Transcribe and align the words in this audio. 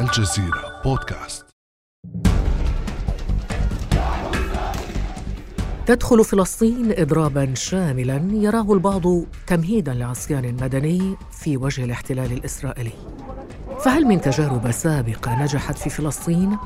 الجزيرة 0.00 0.82
بودكاست 0.84 1.46
تدخل 5.86 6.24
فلسطين 6.24 6.92
إضرابا 6.98 7.54
شاملا 7.54 8.28
يراه 8.32 8.72
البعض 8.72 9.02
تمهيدا 9.46 9.94
لعصيان 9.94 10.56
مدني 10.62 11.16
في 11.30 11.56
وجه 11.56 11.84
الاحتلال 11.84 12.32
الإسرائيلي 12.32 12.92
فهل 13.80 14.04
من 14.04 14.20
تجارب 14.20 14.70
سابقة 14.70 15.42
نجحت 15.42 15.78
في 15.78 15.90
فلسطين؟ 15.90 16.58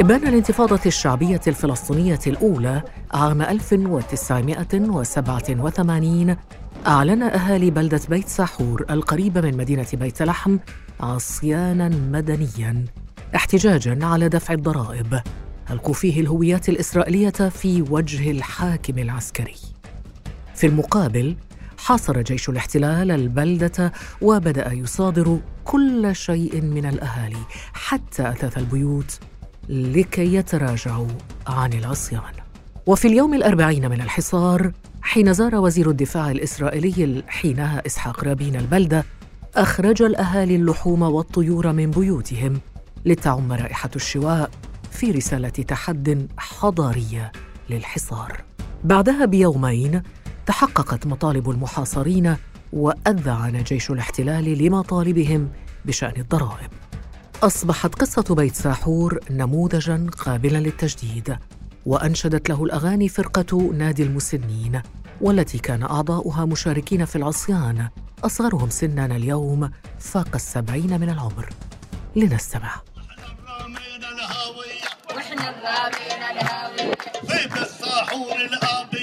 إبان 0.00 0.28
الانتفاضة 0.28 0.80
الشعبية 0.86 1.40
الفلسطينية 1.46 2.18
الأولى 2.26 2.82
عام 3.12 3.42
1987 3.42 6.36
أعلن 6.86 7.22
أهالي 7.22 7.70
بلدة 7.70 8.00
بيت 8.08 8.28
ساحور 8.28 8.84
القريبة 8.90 9.40
من 9.40 9.56
مدينة 9.56 9.86
بيت 9.92 10.22
لحم 10.22 10.58
عصيانا 11.00 11.88
مدنيا 11.88 12.84
احتجاجا 13.34 13.98
على 14.06 14.28
دفع 14.28 14.54
الضرائب. 14.54 15.20
ألقوا 15.70 15.94
فيه 15.94 16.20
الهويات 16.20 16.68
الإسرائيلية 16.68 17.30
في 17.30 17.82
وجه 17.82 18.30
الحاكم 18.30 18.98
العسكري. 18.98 19.56
في 20.54 20.66
المقابل 20.66 21.36
حاصر 21.78 22.22
جيش 22.22 22.48
الاحتلال 22.48 23.10
البلدة 23.10 23.92
وبدأ 24.22 24.72
يصادر 24.72 25.38
كل 25.64 26.16
شيء 26.16 26.60
من 26.62 26.86
الأهالي 26.86 27.36
حتى 27.72 28.28
أثاث 28.28 28.58
البيوت. 28.58 29.18
لكي 29.70 30.34
يتراجعوا 30.34 31.08
عن 31.46 31.72
العصيان. 31.72 32.32
وفي 32.86 33.08
اليوم 33.08 33.34
الأربعين 33.34 33.90
من 33.90 34.00
الحصار 34.00 34.72
حين 35.02 35.32
زار 35.32 35.54
وزير 35.54 35.90
الدفاع 35.90 36.30
الإسرائيلي 36.30 37.22
حينها 37.28 37.82
إسحاق 37.86 38.24
رابين 38.24 38.56
البلدة 38.56 39.04
أخرج 39.56 40.02
الأهالي 40.02 40.56
اللحوم 40.56 41.02
والطيور 41.02 41.72
من 41.72 41.90
بيوتهم 41.90 42.60
لتعم 43.04 43.52
رائحة 43.52 43.90
الشواء 43.96 44.50
في 44.90 45.10
رسالة 45.10 45.48
تحد 45.48 46.28
حضارية 46.38 47.32
للحصار. 47.70 48.44
بعدها 48.84 49.24
بيومين 49.24 50.02
تحققت 50.46 51.06
مطالب 51.06 51.50
المحاصرين 51.50 52.36
وأذعن 52.72 53.62
جيش 53.62 53.90
الاحتلال 53.90 54.58
لمطالبهم 54.64 55.48
بشأن 55.84 56.20
الضرائب. 56.20 56.70
أصبحت 57.42 57.94
قصة 57.94 58.34
بيت 58.34 58.54
ساحور 58.54 59.20
نموذجاً 59.30 60.06
قابلاً 60.18 60.58
للتجديد 60.58 61.36
وأنشدت 61.86 62.48
له 62.48 62.64
الأغاني 62.64 63.08
فرقة 63.08 63.72
نادي 63.72 64.02
المسنين 64.02 64.82
والتي 65.20 65.58
كان 65.58 65.82
أعضاؤها 65.82 66.44
مشاركين 66.44 67.04
في 67.04 67.16
العصيان. 67.16 67.88
أصغرهم 68.24 68.70
سناً 68.70 69.06
اليوم 69.16 69.70
فاق 69.98 70.28
السبعين 70.34 71.00
من 71.00 71.10
العمر. 71.10 71.48
لنستمع. 72.16 72.80
وإحنا 75.16 75.50
الرابين 75.50 76.22
الهاوية 76.30 76.94
في 77.48 77.62
الساحور 77.62 78.36
الآبية 78.36 78.99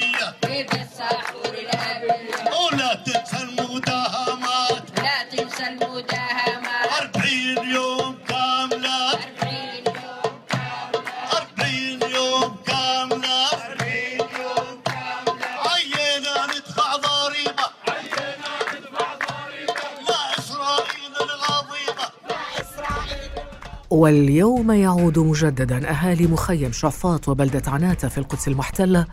واليوم 23.98 24.72
يعود 24.72 25.20
مجددا 25.20 25.90
أهالي 25.90 26.28
مخيم 26.28 26.72
شعفاط 26.72 27.30
وبلدة 27.30 27.62
عناتة 27.72 28.08
في 28.08 28.18
القدس 28.18 28.48
المحتلة 28.48 29.08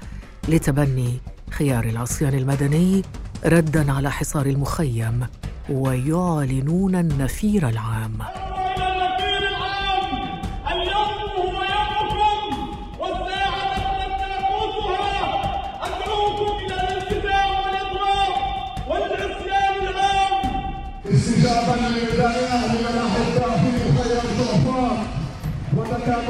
لتبني 0.49 1.19
خيار 1.51 1.85
العصيان 1.85 2.35
المدني 2.35 3.03
ردا 3.47 3.93
على 3.93 4.11
حصار 4.11 4.47
المخيم 4.47 5.27
ويعلنون 5.71 6.95
النفير 6.95 7.69
العام. 7.69 8.19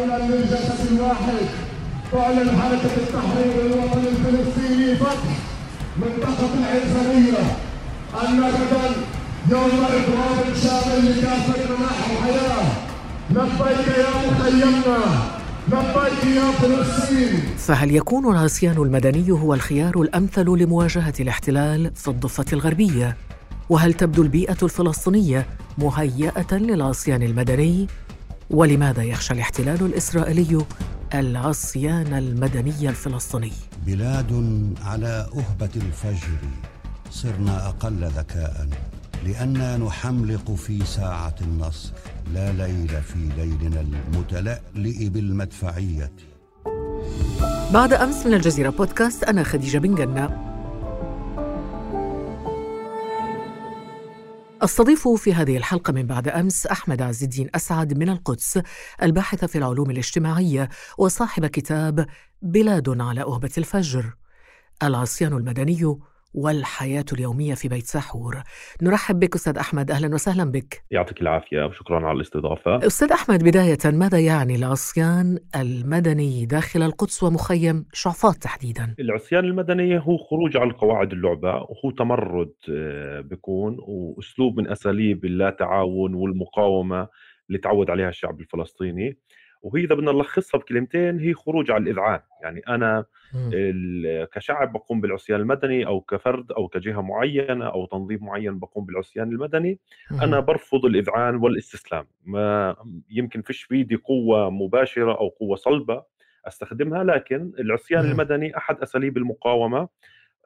وتكاملا 0.05 0.35
للجسد 0.35 0.93
الواحد. 0.93 1.47
تعلن 2.13 2.51
حركة 2.61 2.97
التحرير 2.97 3.67
الوطني 3.67 4.09
الفلسطيني 4.09 4.97
فتح 4.97 5.23
منطقة 5.97 6.51
العنصرية. 6.59 7.57
أن 8.23 8.41
غدا 8.41 8.91
يوم 9.51 9.85
إضراب 9.85 10.55
شامل 10.63 11.19
لكافة 11.19 11.75
مناحي 11.77 12.13
الحياة 12.13 12.67
لبيك 13.31 13.99
يا 13.99 14.31
مخيمنا 14.31 14.99
لبيك 15.69 16.37
يا 16.37 16.51
فلسطين. 16.51 17.41
فهل 17.59 17.97
يكون 17.97 18.33
العصيان 18.33 18.77
المدني 18.77 19.31
هو 19.31 19.55
الخيار 19.55 20.03
الأمثل 20.03 20.45
لمواجهة 20.45 21.15
الاحتلال 21.21 21.91
في 21.95 22.09
الضفة 22.09 22.45
الغربية؟ 22.53 23.17
وهل 23.71 23.95
تبدو 23.95 24.23
البيئة 24.23 24.57
الفلسطينية 24.63 25.47
مهيئة 25.79 26.55
للعصيان 26.55 27.23
المدني؟ 27.23 27.87
ولماذا 28.55 29.03
يخشى 29.03 29.35
الاحتلال 29.35 29.83
الإسرائيلي 29.83 30.65
العصيان 31.15 32.15
المدني 32.15 32.89
الفلسطيني؟ 32.89 33.53
بلاد 33.87 34.33
على 34.85 35.27
أهبة 35.37 35.71
الفجر 35.77 36.39
صرنا 37.11 37.69
أقل 37.69 38.05
ذكاء 38.05 38.69
لأننا 39.25 39.77
نحملق 39.77 40.51
في 40.51 40.85
ساعة 40.85 41.35
النصر 41.41 41.93
لا 42.35 42.53
ليل 42.53 42.89
في 42.89 43.29
ليلنا 43.37 43.81
المتلألئ 43.81 45.09
بالمدفعية. 45.09 46.13
بعد 47.73 47.93
أمس 47.93 48.27
من 48.27 48.35
الجزيرة 48.35 48.71
بودكاست 48.71 49.25
أنا 49.25 49.43
خديجة 49.43 49.79
بن 49.79 49.95
جنة. 49.95 50.54
أستضيف 54.65 55.09
في 55.09 55.35
هذه 55.35 55.57
الحلقة 55.57 55.93
من 55.93 56.07
بعد 56.07 56.29
أمس 56.29 56.67
أحمد 56.67 57.03
عز 57.03 57.23
الدين 57.23 57.51
أسعد 57.55 57.99
من 57.99 58.09
القدس 58.09 58.61
الباحث 59.03 59.45
في 59.45 59.59
العلوم 59.59 59.91
الاجتماعية 59.91 60.69
وصاحب 60.99 61.47
كتاب 61.47 62.07
بلاد 62.43 63.01
على 63.01 63.23
أهبة 63.23 63.51
الفجر. 63.59 64.17
العصيان 64.83 65.33
المدني 65.33 65.99
والحياة 66.35 67.05
اليومية 67.13 67.55
في 67.55 67.69
بيت 67.69 67.85
ساحور 67.87 68.43
نرحب 68.83 69.21
بك 69.21 69.35
أستاذ 69.35 69.59
أحمد. 69.59 69.91
أهلا 69.91 70.15
وسهلا 70.15 70.45
بك. 70.51 70.83
يعطيك 70.91 71.23
العافية. 71.23 71.65
وشكرا 71.65 72.07
على 72.07 72.17
الاستضافة. 72.17 72.87
أستاذ 72.87 73.13
أحمد 73.13 73.45
بداية 73.45 73.79
ماذا 73.85 74.19
يعني 74.19 74.55
العصيان 74.57 75.39
المدني 75.57 76.47
داخل 76.47 76.83
القدس 76.83 77.23
ومخيم 77.23 77.87
شعفاط 77.93 78.35
تحديدا؟ 78.35 78.95
العصيان 79.01 79.45
المدني 79.45 79.99
هو 79.99 80.17
خروج 80.17 80.57
عن 80.57 80.71
قواعد 80.73 81.13
اللعبة 81.13 81.55
وهو 81.55 81.91
تمرد 81.99 82.53
آه، 82.71 83.21
بيكون 83.21 83.77
وأسلوب 83.81 84.61
من 84.61 84.71
أساليب 84.71 85.25
اللا 85.25 85.51
تعاون 85.51 86.15
والمقاومة 86.15 87.09
اللي 87.49 87.59
تعود 87.59 87.91
عليها 87.91 88.09
الشعب 88.09 88.41
الفلسطيني. 88.41 89.19
وهي 89.65 89.85
إذا 89.85 89.95
بدنا 89.95 90.13
نلخصها 90.13 90.59
بكلمتين 90.59 91.19
هي 91.21 91.35
خروج 91.35 91.71
على 91.71 91.83
الإذعان. 91.83 92.21
يعني. 92.43 92.63
ال- 93.55 94.29
كشعب 94.31 94.73
بقوم 94.73 95.01
بالعصيان 95.01 95.41
المدني 95.41 95.87
أو 95.87 96.01
كفرد 96.01 96.53
أو 96.53 96.69
كجهة 96.69 97.01
معينة 97.01 97.67
أو 97.67 97.87
تنظيم 97.87 98.25
معين 98.25 98.59
بقوم 98.59 98.85
بالعصيان 98.87 99.29
المدني 99.33 99.79
أنا 100.23 100.41
برفض 100.41 100.85
الإذعان 100.85 101.37
والاستسلام. 101.37 102.07
ما 102.25 102.77
يمكن 103.11 103.43
فيش 103.43 103.67
بيدي 103.67 103.97
قوة 103.97 104.51
مباشرة 104.51 105.13
أو 105.19 105.29
قوة 105.29 105.57
صلبة 105.57 106.03
أستخدمها 106.47 107.05
لكن 107.05 107.53
العصيان. 107.59 108.01
المدني 108.11 108.57
أحد 108.57 108.77
أساليب 108.81 109.17
المقاومة. 109.17 109.89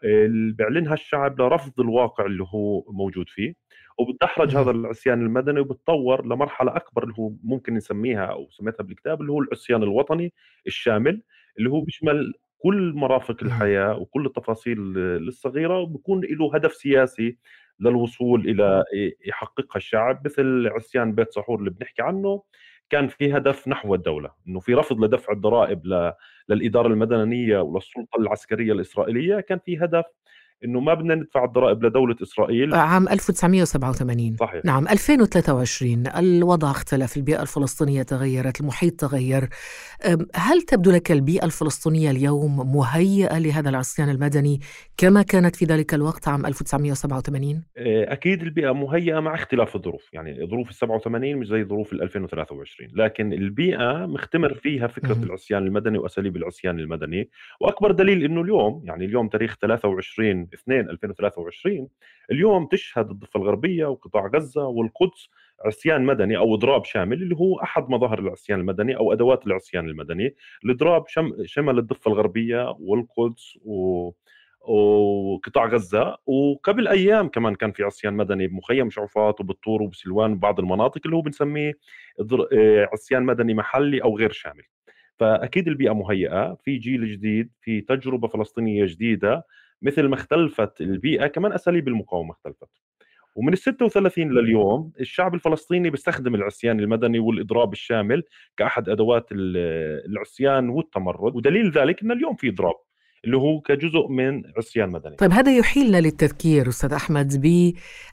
اللي 0.05 0.53
بيعلنها 0.53 0.95
الشعب 0.95 1.41
لرفض 1.41 1.81
الواقع 1.81 2.27
اللي 2.27 2.45
هو 2.55 2.85
موجود 2.93 3.29
فيه. 3.29 3.55
وبتدحرج. 3.99 4.57
هذا 4.57 4.71
العصيان 4.71 5.23
المدني 5.23 5.61
وبتطور 5.61 6.27
لمرحلة 6.27 6.77
أكبر 6.77 7.03
اللي 7.03 7.15
هو 7.19 7.33
ممكن 7.45 7.75
نسميها 7.75 8.25
أو 8.25 8.49
سميتها 8.51 8.85
بالكتاب 8.85 9.21
اللي 9.21 9.33
هو 9.33 9.41
العصيان 9.41 9.83
الوطني 9.83 10.33
الشامل 10.67 11.23
اللي 11.59 11.71
هو 11.71 11.81
بيشمل 11.81 12.35
كل 12.59 12.93
مرافق 12.97 13.43
مم. 13.43 13.49
الحياة 13.49 13.97
وكل 13.99 14.27
التفاصيل 14.27 14.79
الصغيرة 14.99 15.79
وبكون 15.79 16.21
له 16.25 16.55
هدف 16.55 16.73
سياسي 16.75 17.39
للوصول 17.81 18.49
إلى 18.49 18.85
يحققها 19.27 19.77
الشعب 19.77 20.23
مثل 20.25 20.67
عصيان 20.69 21.15
بيت 21.15 21.33
سحور 21.33 21.59
اللي 21.59 21.71
بنحكي 21.71 22.03
عنه 22.03 22.43
كان 22.91 23.09
في 23.09 23.37
هدف 23.37 23.69
نحو 23.69 23.95
الدولة 23.95 24.31
إنه 24.49 24.61
في 24.61 24.75
رفض 24.75 25.05
لدفع 25.05 25.33
الضرائب 25.33 25.87
للإدارة 26.49 26.87
المدنية 26.87 27.59
وللسلطة 27.61 28.19
العسكرية 28.19 28.73
الإسرائيلية 28.73 29.41
كان 29.41 29.59
في 29.59 29.79
هدف 29.79 30.05
إنه 30.65 30.81
ما 30.81 30.95
بدنا 30.95 31.15
ندفع 31.15 31.45
الضرائب 31.45 31.85
لدولة 31.85 32.17
إسرائيل. 32.23 32.75
عام 32.75 33.09
1987 33.09 34.37
صحيح. 34.41 34.65
نعم 34.65 34.89
2023 34.89 36.07
الوضع 36.07 36.71
اختلف 36.71 37.17
البيئة 37.17 37.43
الفلسطينية 37.43 38.03
تغيرت 38.03 38.61
المحيط 38.61 39.01
تغير. 39.01 39.49
هل 40.35 40.63
تبدو 40.63 40.91
لك 40.91 41.13
البيئة 41.13 41.45
الفلسطينية 41.45 42.11
اليوم 42.11 42.77
مهيئة 42.77 43.39
لهذا 43.39 43.71
العصيان 43.71 44.09
المدني 44.09 44.61
كما 44.97 45.23
كانت 45.23 45.57
في 45.57 45.65
ذلك 45.65 45.95
الوقت 45.95 46.29
عام 46.29 46.47
1987 46.47 47.65
آه، 47.77 48.13
أكيد 48.13 48.43
البيئة 48.43 48.73
مهيئة 48.73 49.21
مع 49.21 49.35
اختلاف 49.35 49.77
الظروف. 49.77 50.09
يعني 50.13 50.47
ظروف 50.47 50.69
ال 50.69 50.75
87 50.75 51.37
مش 51.37 51.47
زي 51.47 51.65
ظروف 51.65 51.93
ال 51.93 52.03
2023 52.03 52.91
لكن 52.95 53.33
البيئة 53.33 54.07
مختمر 54.07 54.55
فيها 54.55 54.87
فكرة. 54.87 55.19
العصيان 55.23 55.67
المدني 55.67 55.99
وأساليب 55.99 56.37
العصيان 56.37 56.79
المدني. 56.79 57.31
وأكبر 57.61 57.93
دليل 57.93 58.25
إنه 58.25 58.41
اليوم 58.41 58.83
يعني 58.85 59.05
اليوم 59.05 59.29
تاريخ 59.29 59.57
23 59.63 60.48
2 60.55 60.91
2023 60.91 61.89
اليوم 62.31 62.67
تشهد 62.67 63.11
الضفة 63.11 63.41
الغربية 63.41 63.87
وقطاع 63.87 64.27
غزة 64.27 64.67
والقدس 64.67 65.29
عصيان 65.65 66.03
مدني 66.05 66.37
أو 66.37 66.55
إضراب 66.55 66.85
شامل 66.85 67.23
اللي 67.23 67.37
هو 67.37 67.61
أحد 67.63 67.91
مظاهر 67.91 68.19
العصيان 68.19 68.61
المدني 68.61 68.97
أو 68.97 69.13
أدوات 69.13 69.47
العصيان 69.47 69.89
المدني. 69.89 70.35
الإضراب 70.65 71.09
شم 71.09 71.33
شمل 71.45 71.79
الضفة 71.79 72.09
الغربية 72.11 72.77
والقدس 72.81 73.59
و 73.65 74.11
وقطاع 74.61 75.67
غزة. 75.67 76.17
وقبل 76.27 76.89
أيام 76.89 77.29
كمان 77.29 77.55
كان 77.55 77.73
في 77.73 77.83
عصيان 77.83 78.15
مدني 78.15 78.47
بمخيم 78.47 78.91
شعفاط 78.91 79.41
وبالطور 79.41 79.83
وبسلوان 79.83 80.33
وبعض 80.33 80.61
المناطق 80.61 81.01
اللي 81.05 81.17
هو 81.17 81.21
بنسميه 81.21 81.73
آه، 82.53 82.89
عصيان 82.93 83.23
مدني 83.23 83.55
محلي 83.55 84.03
أو 84.03 84.19
غير 84.19 84.33
شامل. 84.33 84.63
فأكيد 85.19 85.69
البيئة 85.69 85.93
مهيئة 85.93 86.55
في 86.65 86.77
جيل 86.77 87.13
جديد 87.13 87.51
في 87.61 87.81
تجربة 87.81 88.29
فلسطينية 88.29 88.87
جديدة. 88.87 89.47
مثل 89.83 90.03
ما 90.07 90.15
اختلفت 90.15 90.81
البيئة 90.81 91.27
كمان 91.27 91.53
أساليب 91.53 91.89
المقاومة 91.89 92.33
اختلفت. 92.33 92.69
ومن 93.35 93.53
ال 93.53 93.59
36 93.59 94.33
لليوم 94.33 94.93
الشعب 95.01 95.35
الفلسطيني 95.35 95.91
بيستخدم 95.91 96.35
العصيان 96.35 96.81
المدني 96.81 97.19
والإضراب 97.19 97.73
الشامل 97.73 98.23
كأحد 98.57 98.89
أدوات 98.89 99.33
ال- 99.33 100.11
العصيان 100.13 100.69
والتمرد 100.69 101.37
ودليل 101.37 101.71
ذلك 101.71 102.03
إن 102.03 102.13
اليوم 102.13 102.35
في 102.37 102.49
إضراب. 102.49 102.75
اللي 103.25 103.37
هو 103.37 103.61
كجزء 103.61 104.09
من 104.09 104.43
عصيان 104.57 104.91
مدني. 104.91 105.17
طيب 105.17 105.33
هذا 105.33 105.57
يحيلنا 105.59 106.01
للتذكير 106.01 106.69
أستاذ 106.69 106.93
أحمد 106.93 107.41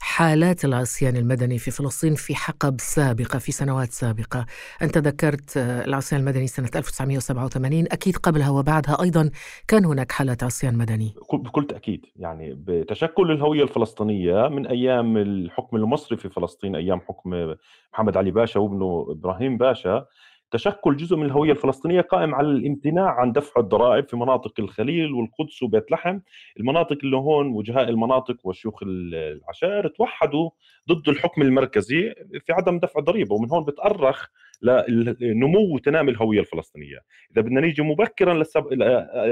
بحالات 0.00 0.64
العصيان 0.64 1.16
المدني 1.16 1.58
في 1.58 1.70
فلسطين 1.70 2.14
في 2.14 2.34
حقب 2.34 2.76
سابقة 2.80 3.38
في 3.38 3.52
سنوات 3.52 3.92
سابقة. 3.92 4.46
أنت 4.82 4.98
ذكرت 4.98 5.56
آه، 5.56 5.84
العصيان 5.84 6.20
المدني 6.20 6.46
سنة 6.46 6.70
1987 6.76 7.84
أكيد 7.92 8.16
قبلها 8.16 8.50
وبعدها 8.50 9.02
أيضا 9.02 9.30
كان 9.68 9.84
هناك 9.84 10.12
حالات 10.12 10.42
عصيان 10.42 10.74
مدني. 10.78 11.14
بكل- 11.32 11.66
تأكيد 11.66 12.06
يعني 12.16 12.54
بتشكل 12.66 13.30
الهوية 13.30 13.62
الفلسطينية 13.62 14.48
من 14.48 14.66
أيام 14.66 15.16
الحكم 15.16 15.76
المصري 15.76 16.16
في 16.16 16.28
فلسطين 16.28 16.76
أيام 16.76 17.00
حكم 17.00 17.54
محمد 17.92 18.16
علي 18.16 18.30
باشا 18.30 18.60
وابنه 18.60 19.06
إبراهيم 19.10 19.56
باشا 19.56 20.06
تشكل 20.50 20.96
جزء 20.96 21.16
من 21.16 21.26
الهوية 21.26 21.52
الفلسطينية 21.52 22.00
قائم 22.00 22.34
على 22.34 22.48
الامتناع 22.48 23.10
عن 23.20 23.32
دفع 23.32 23.60
الضرائب 23.60 24.08
في 24.08 24.16
مناطق 24.16 24.52
الخليل 24.58 25.12
والقدس 25.12 25.62
وبيت 25.62 25.90
لحم. 25.90 26.18
المناطق 26.60 26.98
اللي 27.04 27.16
هون 27.16 27.46
وجهاء 27.46 27.88
المناطق 27.88 28.36
وشيوخ 28.44 28.82
العشائر 28.82 29.88
توحدوا 29.88 30.50
ضد 30.88 31.08
الحكم 31.08 31.42
المركزي 31.42 32.14
في 32.46 32.52
عدم 32.52 32.78
دفع 32.78 33.00
الضريبه 33.00 33.34
ومن 33.34 33.50
هون 33.50 33.64
بتأرخ 33.64 34.26
لنمو 34.62 35.74
وتنامي 35.74 36.10
الهوية 36.10 36.40
الفلسطينية 36.40 36.98
إذا 37.32 37.42
بدنا 37.42 37.60
نيجي 37.60 37.82
مبكرا. 37.82 38.34
ل 38.34 38.44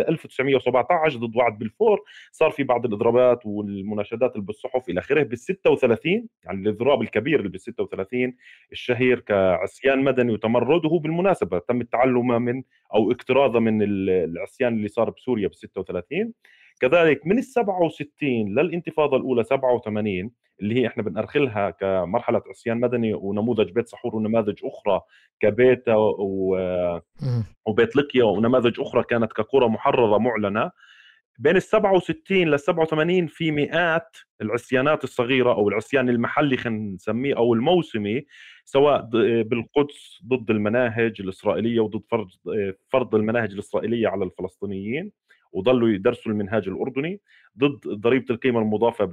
1917 0.09 1.19
ضد 1.19 1.37
وعد 1.37 1.59
بلفور 1.59 2.01
صار 2.33 2.51
في 2.51 2.63
بعض 2.65 2.87
الإضرابات 2.87 3.47
والمناشدات 3.47 4.33
اللي 4.37 4.47
بالصحف 4.47 4.89
إلى 4.89 5.01
آخره 5.01 5.23
بال 5.23 5.39
36 5.39 6.27
يعني 6.45 6.61
الإضراب 6.63 7.03
الكبير 7.03 7.39
اللي 7.39 7.51
بال 7.51 7.61
36 7.61 8.35
الشهير 8.73 9.21
كعصيان 9.21 10.05
مدني 10.05 10.33
وتمرد 10.33 10.85
وهو 10.85 10.99
بالمناسبة 10.99 11.59
تم 11.59 11.81
التعلم 11.81 12.43
من 12.45 12.63
أو 12.95 13.11
اقتراضه 13.13 13.61
من 13.61 13.83
ال- 13.83 14.11
العصيان 14.11 14.75
اللي 14.77 14.89
صار 14.89 15.11
بسوريا 15.11 15.49
بال 15.49 15.57
36 15.57 16.33
كذلك 16.81 17.27
من 17.27 17.39
ال 17.39 17.45
67 17.45 18.09
للانتفاضة 18.55 19.17
الأولى 19.17 19.45
87 19.45 20.31
اللي 20.61 20.75
هي 20.75 20.87
إحنا 20.87 21.03
بنأرخلها 21.03 21.71
كمرحلة 21.71 22.43
عصيان 22.49 22.81
مدني 22.81 23.15
ونموذج 23.15 23.71
بيت 23.71 23.89
سحور 23.89 24.17
ونماذج 24.17 24.59
أخرى 24.65 25.01
كبيتا 25.41 25.95
و. 25.97 26.57
وبيت 27.67 27.97
لقيا 27.97 28.25
ونماذج 28.25 28.81
أخرى 28.81 29.03
كانت 29.03 29.33
كقرى 29.33 29.69
محررة 29.69 30.19
معلنة 30.19 30.71
بين 31.39 31.57
ال 31.57 31.63
67 31.63 32.39
لل 32.39 32.61
87 32.61 33.27
في 33.27 33.51
مئات 33.51 34.17
العصيانات 34.43 35.05
الصغيرة 35.05 35.53
أو 35.55 35.69
العصيان 35.69 36.09
المحلي 36.09 36.57
خلينا 36.57 36.95
نسميه 36.95 37.37
أو 37.37 37.55
الموسمي 37.55 38.25
سواء 38.65 39.01
بالقدس 39.43 40.19
ضد 40.27 40.51
المناهج 40.51 41.21
الإسرائيلية 41.21 41.81
وضد 41.81 42.03
فرض 42.11 42.29
فرض 42.89 43.15
المناهج 43.15 43.53
الإسرائيلية 43.53 44.09
على 44.09 44.25
الفلسطينيين 44.25 45.13
وظلوا 45.55 45.89
يدرسوا 45.89 46.33
المنهاج 46.33 46.69
الأردني 46.69 47.21
ضد 47.59 47.89
ضريبة 47.89 48.27
القيمة 48.31 48.61
المضافة 48.61 49.05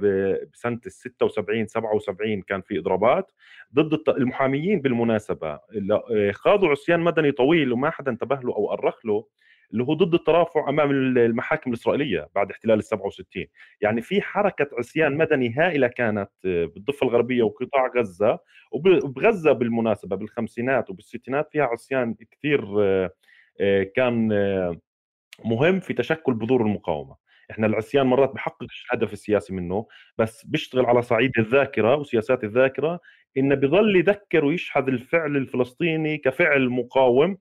بسنة 0.52 0.80
ال 0.86 0.92
76 0.92 1.66
77 1.66 2.42
كان 2.42 2.60
في 2.62 2.78
إضرابات 2.78 3.32
ضد 3.74 4.08
المحاميين 4.08 4.80
بالمناسبة. 4.80 5.60
اللي 5.72 6.32
خاضوا 6.32 6.68
عصيان 6.68 7.00
مدني 7.00 7.32
طويل 7.32 7.72
وما 7.72 7.90
حدا 7.90 8.10
انتبه 8.10 8.36
له 8.36 8.54
أو 8.56 8.72
أرخ 8.72 9.06
له 9.06 9.26
اللي 9.72 9.84
هو 9.84 9.94
ضد 9.94 10.14
الترافع 10.14 10.68
أمام 10.68 10.90
المحاكم 10.90 11.70
الإسرائيلية 11.70 12.28
بعد 12.34 12.50
احتلال 12.50 12.78
ال 12.78 12.84
67 12.84 13.44
يعني 13.80 14.00
في 14.02 14.22
حركة 14.22 14.66
عصيان 14.78 15.16
مدني 15.16 15.54
هائلة 15.54 15.86
كانت 15.88 16.30
بالضفة 16.44 17.04
الغربية 17.06 17.42
وقطاع 17.42 17.90
غزة 17.96 18.38
وبغزة 18.72 19.52
بالمناسبة 19.52 20.16
بالخمسينات 20.16 20.90
وبالستينات 20.90 21.48
فيها 21.52 21.64
عصيان 21.64 22.14
كثير 22.30 22.64
كان 23.96 24.28
مهم 25.44 25.80
في 25.80 25.94
تشكل 25.94 26.34
بذور 26.34 26.62
المقاومة. 26.62 27.16
إحنا 27.50 27.66
العصيان 27.66 28.06
مرات 28.06 28.32
بحققش 28.34 28.86
الهدف 28.92 29.12
السياسي 29.12 29.54
منه 29.54 29.86
بس 30.18 30.46
بيشتغل 30.46 30.86
على 30.86 31.02
صعيد 31.02 31.30
الذاكرة 31.38 31.96
وسياسات 31.96 32.44
الذاكرة 32.44 33.00
انه 33.36 33.54
بضل 33.54 33.96
يذكر 33.96 34.44
ويشحذ 34.44 34.88
الفعل 34.88 35.36
الفلسطيني 35.36 36.18
كفعل 36.18 36.68
مقاوم. 36.68 37.38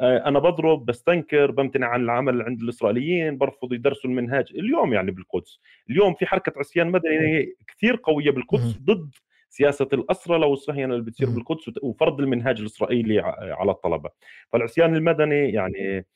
آه، 0.00 0.28
أنا 0.28 0.38
بضرب 0.38 0.86
بستنكر 0.86 1.50
بمتنع 1.50 1.86
عن 1.86 2.02
العمل 2.02 2.42
عند 2.42 2.60
الإسرائيليين 2.62 3.38
برفض 3.38 3.72
يدرسوا 3.72 4.10
المنهاج. 4.10 4.52
اليوم 4.54 4.92
يعني 4.92 5.10
بالقدس. 5.10 5.60
اليوم 5.90 6.14
في 6.14 6.26
حركة 6.26 6.52
عصيان 6.56 6.90
مدني 6.90 7.54
كثير 7.68 8.00
قوية 8.02 8.30
بالقدس 8.30 8.78
ضد 8.84 9.10
سياسة 9.48 9.88
الأسرى 9.92 10.38
لو 10.38 10.52
الصهيونه 10.52 10.94
اللي 10.94 11.04
بتصير 11.04 11.30
بالقدس 11.30 11.70
وفرض 11.82 12.20
المنهاج 12.20 12.60
الإسرائيلي 12.60 13.18
على 13.38 13.70
الطلبة. 13.70 14.10
فالعصيان 14.52 14.96
المدني 14.96 15.52
يعني 15.52 16.06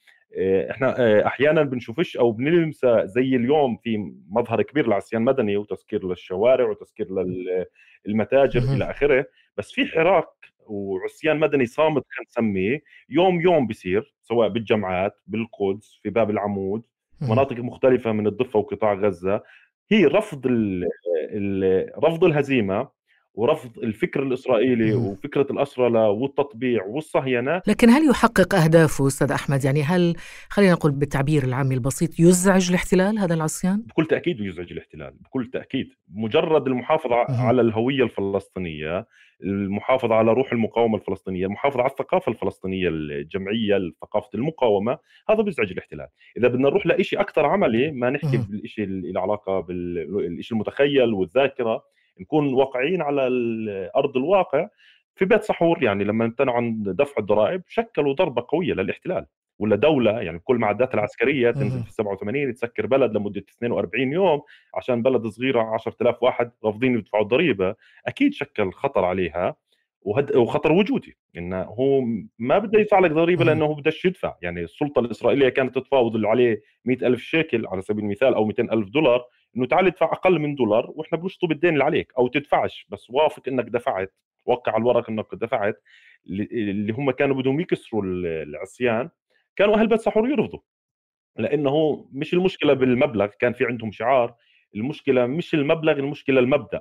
إحنا 0.71 1.01
آه، 1.01 1.27
أحيانا 1.27 1.63
بنشوفش 1.63 2.17
أو 2.17 2.33
بنلمسه 2.33 3.05
زي 3.05 3.37
اليوم 3.37 3.77
في 3.77 4.13
مظهر 4.31 4.63
كبير 4.63 4.87
للعصيان 4.87 5.23
مدني 5.23 5.57
وتسكير 5.57 6.09
للشوارع 6.09 6.69
وتسكير 6.71 7.07
للمتاجر. 8.07 8.61
إلى 8.75 8.91
آخره 8.91 9.27
بس 9.57 9.73
في 9.73 9.87
حراك 9.87 10.29
وعصيان 10.67 11.39
مدني 11.39 11.67
صامت 11.67 12.03
خلينا 12.09 12.29
نسميه 12.29 12.83
يوم 13.09 13.41
يوم 13.41 13.67
بيصير 13.67 14.15
سواء 14.23 14.49
بالجامعات 14.49 15.21
بالقدس 15.27 16.01
في 16.03 16.11
باب 16.11 16.31
العمود. 16.31 16.83
مناطق 17.21 17.57
مختلفة 17.57 18.13
من 18.13 18.27
الضفة 18.27 18.59
وقطاع 18.59 18.95
غزة 18.95 19.43
هي 19.91 20.05
رفض 20.07 20.47
ال 20.47 21.91
رفض 22.05 22.25
الهزيمة 22.25 22.89
ورفض 23.35 23.79
الفكر 23.79 24.23
الإسرائيلي 24.23 24.95
مم. 24.95 25.07
وفكرة 25.07 25.47
الأسرى 25.51 25.91
له 25.91 26.11
والتطبيع 26.11 26.85
والصهينة 26.85 27.63
لكن 27.67 27.91
هل 27.91 28.09
يحقق 28.11 28.55
أهدافه 28.55 29.07
أستاذ 29.07 29.33
أحمد 29.33 29.65
يعني 29.65 29.83
هل 29.83 30.15
خلينا 30.49 30.73
نقول 30.73 30.93
بالتعبير 30.93 31.43
العامي 31.45 31.75
البسيط 31.75 32.21
يزعج 32.21 32.69
الاحتلال 32.69 33.19
هذا 33.19 33.35
العصيان؟ 33.35 33.83
بكل 33.83 34.07
تأكيد 34.07 34.41
يزعج 34.41 34.73
الاحتلال 34.73 35.15
بكل 35.21 35.51
تأكيد 35.53 35.89
مجرد 36.15 36.67
المحافظة 36.67 37.17
مهم. 37.29 37.47
على 37.47 37.61
الهوية 37.61 38.03
الفلسطينية 38.05 39.07
المحافظة 39.45 40.15
على 40.15 40.33
روح 40.33 40.53
المقاومة 40.53 40.97
الفلسطينية 40.97 41.47
المحافظة 41.47 41.81
على 41.81 41.91
الثقافة 41.91 42.33
الفلسطينية 42.33 42.89
الجمعية 42.89 43.79
ثقافة 44.01 44.29
المقاومة 44.35 44.99
هذا 45.29 45.43
بيزعج 45.43 45.71
الاحتلال 45.71 46.07
إذا 46.37 46.49
بدنا 46.49 46.69
نروح 46.69 46.87
لإشي 46.87 47.17
أكثر 47.17 47.47
عملي 47.47 47.91
ما 47.91 48.11
نحكي. 48.11 48.37
بالإشي 48.37 48.85
اللي 48.85 49.21
علاقة 49.21 49.61
بالإشي 49.61 50.55
المتخيل 50.55 51.13
والذاكرة 51.13 51.83
نكون 52.21 52.55
واقعيين 52.55 53.03
على 53.03 53.21
أرض 53.97 54.17
الواقع 54.17 54.69
في 55.15 55.25
بيت 55.25 55.43
سحور 55.43 55.83
يعني 55.85 56.05
لما 56.05 56.25
امتنعوا 56.25 56.57
عن 56.57 56.83
دفع 56.87 57.15
الضرائب 57.19 57.63
شكلوا 57.69 58.13
ضربة 58.13 58.45
قوية 58.49 58.75
للاحتلال 58.75 59.27
ولا 59.59 59.77
دولة 59.77 60.21
يعني 60.21 60.39
كل 60.39 60.57
معداتها 60.57 60.95
العسكرية 60.95 61.51
تنزل. 61.51 61.83
في 61.85 61.93
87 61.93 62.55
تسكر 62.55 62.87
بلد 62.87 63.17
لمدة 63.17 63.45
42 63.57 64.13
يوم 64.13 64.43
عشان 64.75 65.03
بلد 65.03 65.27
صغيرة 65.27 65.61
10000 65.63 66.23
واحد 66.23 66.51
رافضين 66.65 66.95
يدفعوا 66.95 67.23
الضريبة 67.23 67.75
أكيد 68.07 68.33
شكل 68.33 68.73
خطر 68.73 69.05
عليها 69.05 69.57
وهد... 70.03 70.37
وخطر 70.37 70.73
وجودي 70.73 71.17
انه 71.37 71.63
هو 71.63 72.01
ما 72.39 72.59
بده 72.59 72.81
يدفع 72.81 72.99
لك 72.99 73.11
ضريبة. 73.11 73.45
لأنه 73.45 73.65
هو 73.65 73.75
بدش 73.75 74.05
يدفع 74.05 74.35
يعني 74.43 74.61
السلطة 74.63 75.01
الإسرائيلية 75.01 75.49
كانت 75.49 75.75
تتفاوض 75.79 76.15
اللي 76.15 76.29
عليه 76.29 76.63
100 76.85 77.07
ألف 77.07 77.21
شيكل 77.23 77.67
على 77.67 77.83
سبيل 77.83 78.05
المثال 78.05 78.35
أو 78.35 78.45
200 78.45 78.63
ألف 78.63 78.89
دولار 78.89 79.25
إنه 79.57 79.67
تعال 79.67 79.87
ادفع 79.87 80.07
أقل 80.13 80.39
من 80.39 80.55
دولار 80.55 80.93
وإحنا 80.95 81.19
بنشطب 81.19 81.51
الدين 81.53 81.73
اللي 81.73 81.85
عليك 81.85 82.13
أو 82.19 82.29
تدفعش 82.29 82.87
بس 82.89 83.11
وافق 83.11 83.49
إنك 83.49 83.65
دفعت 83.65 84.15
وقع 84.47 84.73
على 84.73 84.81
الورق 84.81 85.11
إنك 85.11 85.27
دفعت 85.33 85.83
اللي 86.31 86.93
هم 86.93 87.11
كانوا 87.11 87.37
بدهم 87.37 87.61
يكسروا 87.61 88.03
ال- 88.03 88.27
العصيان 88.27 89.11
كانوا 89.57 89.75
أهل 89.75 89.87
بيت 89.87 90.01
سحور 90.01 90.29
يرفضوا. 90.31 90.61
لأنه 91.37 92.07
مش 92.13 92.35
المشكلة 92.35 92.73
بالمبلغ 92.73 93.27
كان 93.27 93.53
في 93.53 93.65
عندهم 93.65 93.93
شعار 93.93 94.35
المشكلة 94.75 95.27
مش 95.27 95.55
المبلغ 95.55 95.93
المشكلة 95.93 96.41
المبدأ. 96.41 96.81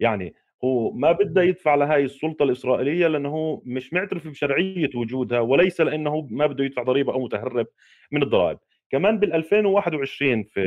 يعني 0.00 0.34
هو 0.64 0.92
ما 0.92 1.12
بده 1.12 1.42
يدفع 1.42 1.74
لهاي 1.74 2.04
السلطة 2.04 2.42
الإسرائيلية 2.42 3.06
لأنه 3.06 3.62
مش 3.66 3.92
معترف 3.92 4.28
بشرعية 4.28 4.90
وجودها 4.94 5.40
وليس 5.40 5.80
لأنه 5.80 6.26
ما 6.30 6.46
بده 6.46 6.64
يدفع 6.64 6.82
ضريبة 6.82 7.12
أو 7.12 7.20
متهرب 7.24 7.66
من 8.12 8.22
الضرائب. 8.22 8.58
كمان 8.90 9.18
بال 9.18 9.32
2021 9.32 10.42
في 10.42 10.60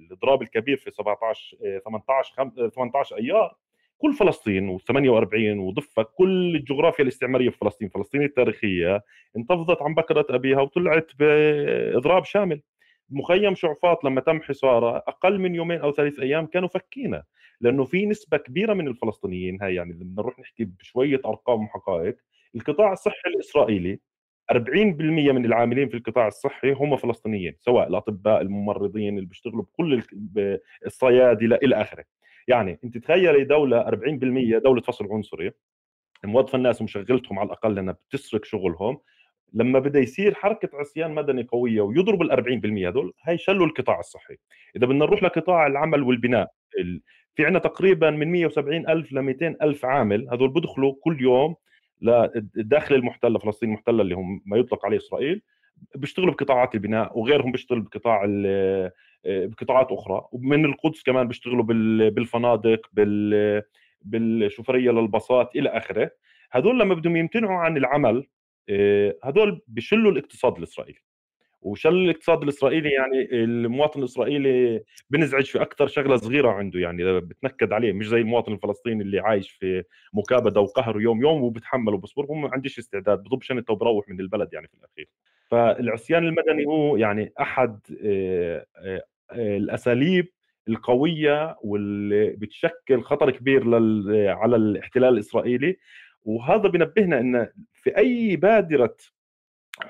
الإضراب 0.00 0.42
الكبير 0.42 0.76
في 0.76 0.90
17 0.90 1.56
آه، 1.64 1.78
18 1.78 2.34
خم- 2.34 2.52
آه، 2.58 2.68
18 2.68 3.16
أيار 3.16 3.56
كل 3.98 4.12
فلسطين 4.12 4.78
و48 4.78 5.58
وضفة 5.58 6.02
كل 6.02 6.56
الجغرافيا 6.56 7.02
الاستعمارية 7.04 7.48
في 7.50 7.58
فلسطين 7.58 7.88
فلسطين 7.88 8.22
التاريخية 8.22 9.02
انتفضت 9.36 9.82
عن 9.82 9.94
بكرة 9.94 10.26
أبيها 10.30 10.60
وطلعت 10.60 11.10
بإضراب 11.18 12.24
شامل. 12.24 12.60
مخيم 13.12 13.54
شعفاط 13.54 14.04
لما 14.04 14.20
تم 14.20 14.40
حصاره 14.42 14.96
أقل 14.96 15.38
من 15.38 15.54
يومين 15.54 15.80
أو 15.80 15.92
ثلاث 15.92 16.18
أيام 16.20 16.46
كانوا 16.46 16.68
فكينا 16.68 17.24
لأنه 17.60 17.84
في 17.84 18.06
نسبة 18.06 18.36
كبيرة 18.36 18.74
من 18.74 18.88
الفلسطينيين 18.88 19.62
هاي 19.62 19.74
يعني 19.74 19.92
لما 19.92 20.14
نروح 20.22 20.38
نحكي 20.38 20.64
بشوية 20.64 21.20
أرقام 21.26 21.64
وحقائق 21.64 22.16
القطاع 22.54 22.92
الصحي 22.92 23.30
الإسرائيلي 23.34 24.00
40% 24.52 24.56
من 25.32 25.44
العاملين 25.44 25.88
في 25.88 25.96
القطاع 25.96 26.26
الصحي 26.26 26.72
هم 26.72 26.96
فلسطينيين 26.96 27.54
سواء 27.58 27.88
الأطباء 27.88 28.40
الممرضين 28.40 29.16
اللي 29.18 29.28
بيشتغلوا 29.28 29.62
بكل 29.62 30.02
الصيادله 30.86 31.56
إلى 31.56 31.82
آخره. 31.82 32.04
يعني 32.48 32.78
أنت 32.84 32.98
تخيلي 32.98 33.44
دولة 33.44 33.90
40% 33.90 34.62
دولة 34.62 34.80
فصل 34.80 35.06
عنصري 35.12 35.50
موظفة 36.24 36.56
الناس 36.56 36.80
ومشغلتهم 36.80 37.38
على 37.38 37.46
الأقل 37.46 37.74
لأنها 37.74 37.96
بتسرق 38.08 38.44
شغلهم 38.44 38.98
لما 39.52 39.78
بده 39.78 40.00
يصير 40.00 40.34
حركة 40.34 40.68
عصيان 40.74 41.14
مدني 41.14 41.42
قوية 41.42 41.80
ويضرب 41.80 42.22
ال 42.22 42.30
40% 42.84 42.88
هذول 42.88 43.12
هي 43.22 43.38
شلوا 43.38 43.66
القطاع 43.66 43.98
الصحي. 43.98 44.36
إذا 44.76 44.86
بدنا 44.86 45.04
نروح 45.04 45.22
لقطاع 45.22 45.66
العمل 45.66 46.02
والبناء 46.02 46.50
ال... 46.78 47.00
في 47.34 47.44
عندنا 47.44 47.58
تقريبا 47.58 48.10
من 48.10 48.32
170 48.32 48.88
ألف 48.88 49.12
ل 49.12 49.22
200 49.22 49.56
ألف 49.62 49.84
عامل 49.84 50.28
هذول 50.32 50.48
بدخلوا 50.48 50.94
كل 51.00 51.22
يوم 51.22 51.54
لداخل 52.00 52.94
المحتلة 52.94 53.38
فلسطين 53.38 53.68
المحتلة 53.68 54.02
اللي 54.02 54.14
هم 54.14 54.42
ما 54.46 54.56
يطلق 54.56 54.86
عليه 54.86 54.96
إسرائيل 54.96 55.42
بيشتغلوا 55.96 56.32
بقطاعات 56.32 56.74
البناء 56.74 57.18
وغيرهم 57.18 57.52
بيشتغل 57.52 57.80
بقطاع 57.80 58.24
ال- 58.28 58.90
بقطاعات 59.24 59.92
أخرى 59.92 60.28
ومن 60.32 60.64
القدس 60.64 61.02
كمان 61.02 61.28
بيشتغلوا 61.28 61.62
بال- 61.62 62.10
بالفنادق 62.10 62.86
بال 62.92 63.62
بالشوفرية 64.02 64.90
للباصات 64.90 65.56
إلى 65.56 65.68
آخره. 65.68 66.10
هذول 66.52 66.80
لما 66.80 66.94
بدهم 66.94 67.16
يمتنعوا 67.16 67.56
عن 67.58 67.76
العمل 67.76 68.26
آه، 68.68 69.16
هذول 69.24 69.62
بشلوا 69.68 70.12
الاقتصاد 70.12 70.56
الإسرائيلي. 70.56 70.98
وشل 71.62 71.94
الاقتصاد 71.94 72.42
الإسرائيلي 72.42 72.90
يعني 72.90 73.28
المواطن 73.44 74.00
الإسرائيلي 74.00 74.82
بنزعج 75.10 75.44
في 75.44 75.62
أكثر 75.62 75.86
شغلة 75.86 76.16
صغيرة 76.16 76.50
عنده 76.50 76.80
يعني 76.80 77.20
بتنكد 77.20 77.72
عليه 77.72 77.92
مش 77.92 78.08
زي 78.08 78.20
المواطن 78.20 78.52
الفلسطيني 78.52 79.02
اللي 79.02 79.20
عايش 79.20 79.50
في 79.50 79.84
مكابدة 80.12 80.60
وقهر 80.60 81.00
يوم 81.00 81.22
يوم 81.22 81.42
وبتحمل 81.42 81.94
وبصبر 81.94 82.24
هو 82.24 82.34
ما 82.34 82.50
عنديش 82.52 82.78
استعداد 82.78 83.18
بضب 83.18 83.42
شنطة 83.42 83.72
وبروح 83.72 84.08
من 84.08 84.20
البلد 84.20 84.48
يعني 84.52 84.68
في 84.68 84.74
الأخير. 84.74 85.08
فالعصيان 85.50 86.24
المدني 86.26 86.66
هو 86.66 86.96
يعني 86.96 87.32
أحد 87.40 87.80
آه، 88.04 88.66
آه، 88.76 89.02
الأساليب 89.32 90.28
القوية 90.68 91.56
واللي 91.62 92.30
بتشكل 92.30 93.02
خطر 93.02 93.30
كبير 93.30 93.74
على 94.28 94.56
الاحتلال 94.56 95.14
الإسرائيلي. 95.14 95.76
وهذا 96.24 96.68
بنبهنا 96.68 97.20
إن 97.20 97.48
في 97.72 97.96
أي 97.98 98.36
بادرة 98.36 98.96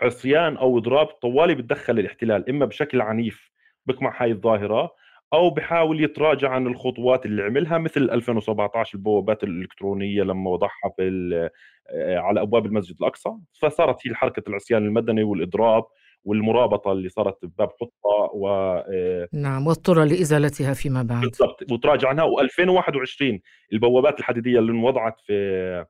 عصيان 0.02 0.56
أو 0.56 0.78
إضراب 0.78 1.06
طوالي 1.06 1.54
بتدخل 1.54 1.99
الاحتلال 1.99 2.49
إما 2.49 2.66
بشكل 2.66 3.00
عنيف 3.00 3.50
بقمع 3.87 4.23
هاي 4.23 4.32
الظاهرة 4.32 4.90
أو 5.32 5.50
بحاول 5.50 6.04
يتراجع 6.04 6.50
عن 6.50 6.66
الخطوات 6.66 7.26
اللي 7.26 7.42
عملها 7.42 7.78
مثل 7.78 8.11
2017 8.11 8.94
البوابات 8.94 9.44
الإلكترونية 9.44 10.23
لما 10.23 10.50
وضعها 10.50 10.90
في 10.97 11.50
آه، 11.88 12.18
على 12.18 12.40
أبواب 12.42 12.66
المسجد 12.66 12.97
الأقصى. 13.00 13.30
فصارت 13.62 14.06
هي 14.06 14.14
حركة 14.14 14.42
العصيان 14.49 14.85
المدني 14.87 15.23
والإضراب 15.23 15.85
والمرابطة 16.25 16.92
اللي 16.92 17.09
صارت 17.09 17.44
بباب 17.44 17.68
قطه 17.68 18.30
و 18.35 18.49
آه، 18.49 19.28
نعم 19.32 19.66
واضطر 19.66 20.04
لإزالتها 20.04 20.75
فيما 20.75 21.02
بعد. 21.02 21.20
بالضبط 21.20 21.73
وتراجع 21.73 22.09
عنها 22.09 22.25
و2021 22.25 23.38
البوابات 23.73 24.18
الحديدية 24.18 24.59
اللي 24.59 24.73
انوضعت 24.73 25.20
في 25.20 25.87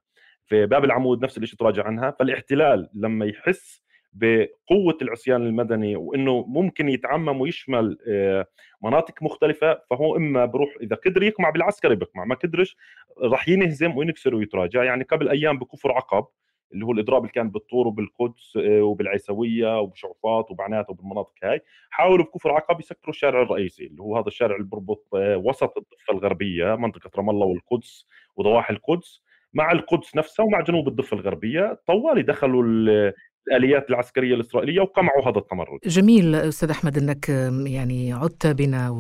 في 0.47 0.67
باب 0.67 0.85
العمود 0.85 1.25
نفس 1.25 1.39
الشيء 1.39 1.59
تراجع 1.59 1.85
عنها. 1.85 2.11
فالاحتلال 2.11 2.91
لما 2.95 3.27
يحس 3.27 3.83
بقوة 4.13 4.99
العصيان 5.03 5.43
المدني 5.47 5.97
وإنه 5.97 6.45
ممكن 6.49 6.89
يتعمم 6.89 7.41
ويشمل 7.41 7.99
آه، 8.09 8.47
مناطق 8.83 9.23
مختلفة 9.23 9.81
فهو 9.91 10.17
إما 10.17 10.45
بروح 10.47 10.71
إذا 10.83 10.97
قدر 10.97 11.23
يقمع 11.23 11.51
بالعسكري 11.51 11.95
بقمع 11.97 12.25
ما 12.25 12.35
قدرش 12.35 12.77
راح 13.23 13.49
ينهزم 13.49 13.97
وينكسر 13.97 14.35
ويتراجع. 14.35 14.85
يعني 14.85 15.05
قبل 15.05 15.29
أيام 15.29 15.59
بكفر 15.59 15.93
عقب 15.93 16.27
اللي 16.73 16.85
هو 16.87 16.93
الإضراب 16.93 17.23
اللي 17.23 17.33
كان 17.33 17.51
بالطور 17.51 17.87
وبالقدس 17.87 18.57
آه، 18.57 18.83
وبالعيسوية 18.83 19.81
وبشعفاط 19.81 20.51
وبعنات 20.51 20.91
وبالمناطق 20.91 21.35
هاي 21.45 21.61
حاولوا 21.91 22.25
بكفر 22.25 22.53
عقب 22.53 22.81
يسكروا 22.81 23.11
الشارع 23.15 23.43
الرئيسي 23.43 23.87
اللي 23.87 24.03
هو 24.03 24.17
هذا 24.17 24.27
الشارع 24.27 24.57
اللي 24.57 24.67
بربط 24.67 25.07
آه، 25.15 25.37
وسط 25.37 25.79
الضفة 25.79 26.13
الغربية 26.13 26.77
منطقة 26.77 27.11
رام 27.17 27.31
الله 27.31 27.47
والقدس 27.47 28.07
وضواحي 28.37 28.75
القدس. 28.75 29.23
مع 29.55 29.73
القدس 29.73 30.17
نفسها 30.17 30.45
ومع 30.45 30.61
جنوب 30.61 30.89
الضفة 30.89 31.17
الغربية 31.17 31.81
طوالي 31.87 32.23
دخلوا 32.23 33.13
الآليات 33.49 33.91
العسكرية 33.91 34.35
الإسرائيلية 34.35 34.81
وقمعوا 34.81 35.31
هذا 35.31 35.39
التمرد. 35.39 35.79
جميل 35.87 36.35
أستاذ 36.35 36.71
أحمد 36.71 36.99
أنك 36.99 37.29
يعني 37.67 38.13
عدت 38.13 38.47
بنا 38.47 38.91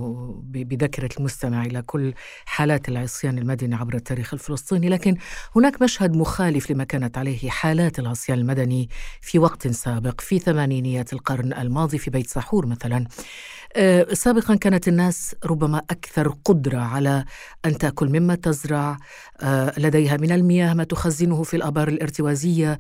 بذاكرة 0.45 1.09
المستمع 1.19 1.65
إلى 1.65 1.83
كل 1.83 2.13
حالات 2.45 2.89
العصيان 2.89 3.39
المدني 3.39 3.75
عبر 3.75 3.95
التاريخ 3.95 4.35
الفلسطيني 4.35 4.89
لكن 4.89 5.17
هناك 5.57 5.83
مشهد 5.83 6.17
مخالف 6.17 6.71
لما 6.71 6.85
كانت 6.85 7.19
عليه 7.19 7.51
حالات 7.51 7.99
العصيان 7.99 8.39
المدني 8.39 8.89
في 9.21 9.39
وقت 9.39 9.69
سابق 9.69 10.21
في 10.21 10.39
ثمانينيات 10.39 11.13
القرن 11.13 11.53
الماضي 11.53 11.99
في 11.99 12.11
بيت 12.11 12.27
سحور 12.27 12.67
مثلا. 12.67 13.07
سابقا 14.13 14.55
كانت 14.55 14.89
الناس 14.89 15.35
ربما 15.47 15.79
أكثر 15.79 16.29
قدرة 16.45 16.79
على 16.79 17.25
أن 17.65 17.79
تأكل 17.79 18.09
مما 18.09 18.35
تزرع 18.35 18.97
لديها 19.79 20.17
من 20.17 20.33
المياه 20.33 20.75
ما 20.75 20.85
تخزنه 20.85 21.43
في 21.43 21.57
الآبار 21.57 21.89
الارتوازية. 21.89 22.79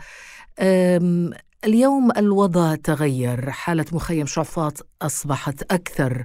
أم، 0.61 1.31
اليوم 1.64 2.11
الوضع 2.17 2.75
تغير. 2.75 3.50
حالة 3.50 3.85
مخيم 3.93 4.26
شعفاط 4.26 4.87
أصبحت 5.02 5.73
أكثر 5.73 6.25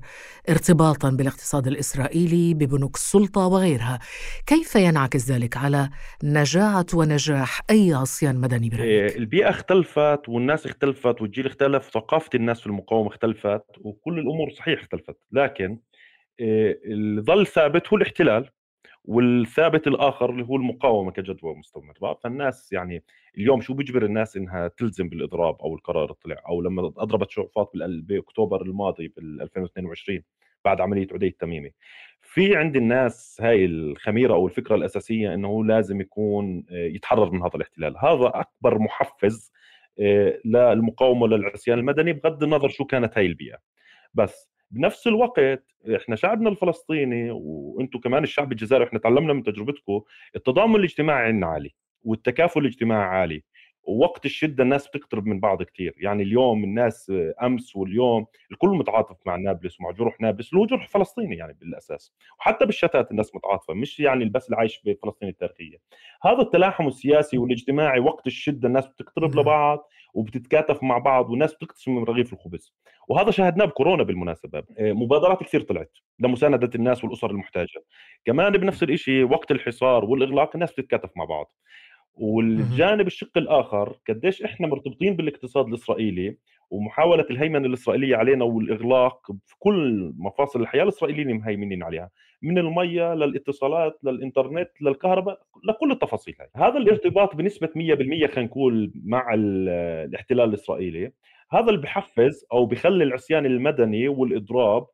ارتباطا 0.49 1.09
بالاقتصاد 1.09 1.67
الإسرائيلي 1.67 2.53
ببنوك 2.53 2.95
السلطة 2.95 3.47
وغيرها. 3.47 3.99
كيف 4.45 4.75
ينعكس 4.75 5.31
ذلك 5.31 5.57
على 5.57 5.89
نجاعة 6.23 6.85
ونجاح 6.93 7.61
أي 7.69 7.93
عصيان 7.93 8.35
مدني 8.35 8.69
برأيك؟ 8.69 8.85
إيه، 8.85 9.17
البيئة 9.17 9.49
اختلفت 9.49 10.29
والناس 10.29 10.65
اختلفت 10.65 11.21
والجيل 11.21 11.45
اختلف 11.45 11.89
ثقافة 11.93 12.29
الناس 12.35 12.59
في 12.59 12.67
المقاومة 12.67 13.09
اختلفت 13.09 13.63
وكل 13.81 14.19
الأمور 14.19 14.49
صحيح 14.57 14.79
اختلفت. 14.79 15.17
لكن 15.31 15.79
إيه، 16.39 16.79
اللي 16.85 17.21
ظل 17.21 17.47
ثابت 17.47 17.87
هو 17.87 17.97
الاحتلال. 17.97 18.49
والثابت 19.07 19.87
الآخر 19.87 20.29
اللي 20.29 20.43
هو 20.43 20.55
المقاومة 20.55 21.11
كجدوى 21.11 21.55
مستمرة 21.55 22.13
فالناس 22.23 22.73
يعني 22.73 23.03
اليوم 23.37 23.61
شو 23.61 23.73
بيجبر 23.73 24.05
الناس 24.05 24.37
إنها 24.37 24.67
تلزم 24.67 25.09
بالإضراب 25.09 25.55
أو 25.61 25.75
القرار 25.75 26.11
طلع 26.11 26.35
أو 26.49 26.61
لما 26.61 26.81
أضربت 26.97 27.31
شعفاط 27.31 27.71
بال- 27.73 28.01
بأكتوبر 28.01 28.61
الماضي 28.61 29.07
بال 29.07 29.41
2022 29.41 30.23
بعد 30.65 30.81
عملية 30.81 31.07
عدي 31.11 31.27
التميمي. 31.27 31.71
في 32.21 32.55
عند 32.55 32.75
الناس 32.75 33.37
هاي 33.41 33.65
الخميرة 33.65 34.33
أو 34.33 34.45
الفكرة 34.47 34.75
الأساسية 34.75 35.33
أنه 35.33 35.65
لازم 35.65 36.01
يكون 36.01 36.65
آه، 36.71 36.73
يتحرر 36.87 37.31
من 37.31 37.41
هذا 37.41 37.55
الاحتلال. 37.55 37.97
هذا 37.97 38.31
أكبر 38.33 38.79
محفز 38.79 39.51
آه، 39.99 40.39
للمقاومة 40.45 41.27
للعصيان 41.27 41.79
المدني 41.79 42.13
بغض 42.13 42.43
النظر 42.43 42.69
شو 42.69 42.85
كانت 42.85 43.17
هاي 43.17 43.25
البيئة. 43.25 43.57
بس 44.13 44.49
بنفس 44.71 45.07
الوقت 45.07 45.63
إحنا 45.95 46.15
شعبنا 46.15 46.49
الفلسطيني 46.49 47.31
وأنتم 47.31 47.99
كمان 47.99 48.23
الشعب 48.23 48.51
الجزائري 48.51 48.85
إحنا 48.85 48.99
تعلمنا 48.99 49.33
من 49.33 49.43
تجربتكم 49.43 50.01
التضامن 50.35 50.75
الاجتماعي 50.75 51.27
عندنا 51.27 51.47
عالي 51.47 51.73
والتكافل 52.03 52.59
الاجتماعي 52.59 53.07
عالي 53.07 53.43
ووقت 53.83 54.25
الشدة 54.25 54.63
الناس 54.63 54.87
بتقترب 54.87 55.25
من 55.25 55.39
بعض 55.39 55.63
كثير 55.63 55.93
يعني 55.97 56.23
اليوم 56.23 56.63
الناس 56.63 57.11
أمس 57.43 57.75
واليوم 57.75 58.25
الكل 58.51 58.69
متعاطف 58.69 59.15
مع 59.25 59.35
نابلس 59.35 59.79
ومع 59.79 59.91
جروح 59.91 60.21
نابلس 60.21 60.49
اللي 60.49 60.61
هو 60.61 60.65
جرح 60.65 60.87
فلسطيني 60.87 61.35
يعني 61.35 61.53
بالأساس 61.61 62.13
وحتى 62.39 62.65
بالشتات 62.65 63.11
الناس 63.11 63.35
متعاطفة 63.35 63.73
مش 63.73 63.99
يعني 63.99 64.25
بس 64.25 64.45
اللي 64.45 64.57
عايش 64.57 64.81
بفلسطين 64.85 65.29
التاريخية 65.29 65.77
هذا 66.23 66.41
التلاحم 66.41 66.87
السياسي 66.87 67.37
والاجتماعي 67.37 67.99
وقت 67.99 68.27
الشدة 68.27 68.67
الناس 68.67 68.87
بتقترب. 68.87 69.35
لبعض 69.39 69.87
وبتتكاتف 70.15 70.83
مع 70.83 70.97
بعض 70.97 71.29
والناس 71.29 71.53
بتقتسم 71.53 71.95
من 71.95 72.03
رغيف 72.03 72.33
الخبز. 72.33 72.73
وهذا 73.07 73.31
شاهدناه 73.31 73.65
بكورونا 73.65 74.03
بالمناسبة. 74.03 74.63
آه، 74.79 74.93
مبادرات 74.93 75.43
كثير 75.43 75.61
طلعت 75.61 75.91
لمساندة 76.19 76.69
الناس 76.75 77.03
والأسر 77.03 77.31
المحتاجة. 77.31 77.83
كمان 78.25 78.51
بنفس 78.51 78.83
الشيء 78.83 79.23
وقت 79.23 79.51
الحصار 79.51 80.05
والإغلاق 80.05 80.51
الناس 80.55 80.71
بتتكاتف 80.71 81.09
مع 81.15 81.25
بعض. 81.25 81.51
والجانب 82.17 83.07
الشق 83.07 83.37
الآخر 83.37 83.95
قديش 84.09 84.41
إحنا 84.43 84.67
مرتبطين 84.67 85.15
بالاقتصاد 85.15 85.67
الإسرائيلي 85.67 86.37
ومحاولة 86.69 87.25
الهيمنة 87.29 87.67
الإسرائيلية 87.67 88.15
علينا 88.15 88.45
والإغلاق 88.45 89.31
في 89.45 89.55
كل 89.59 90.13
مفاصل 90.17 90.61
الحياة 90.61 90.83
الإسرائيليين 90.83 91.37
مهيمنين 91.37 91.83
عليها 91.83 92.09
من 92.41 92.57
المية 92.57 93.13
للاتصالات 93.13 93.99
للإنترنت 94.03 94.69
للكهرباء 94.81 95.39
لكل 95.69 95.91
التفاصيل 95.91 96.35
هاي. 96.39 96.49
هذا 96.55 96.77
الارتباط 96.77 97.35
بنسبة 97.35 97.67
100% 97.67 98.27
خلينا 98.27 98.41
نقول 98.49 98.91
مع 99.05 99.33
ال- 99.33 99.69
الاحتلال 100.09 100.49
الإسرائيلي. 100.49 101.11
هذا 101.51 101.69
اللي 101.69 101.81
بحفز 101.81 102.45
أو 102.53 102.65
بخلي 102.65 103.03
العصيان 103.03 103.45
المدني 103.45 104.07
والإضراب 104.07 104.85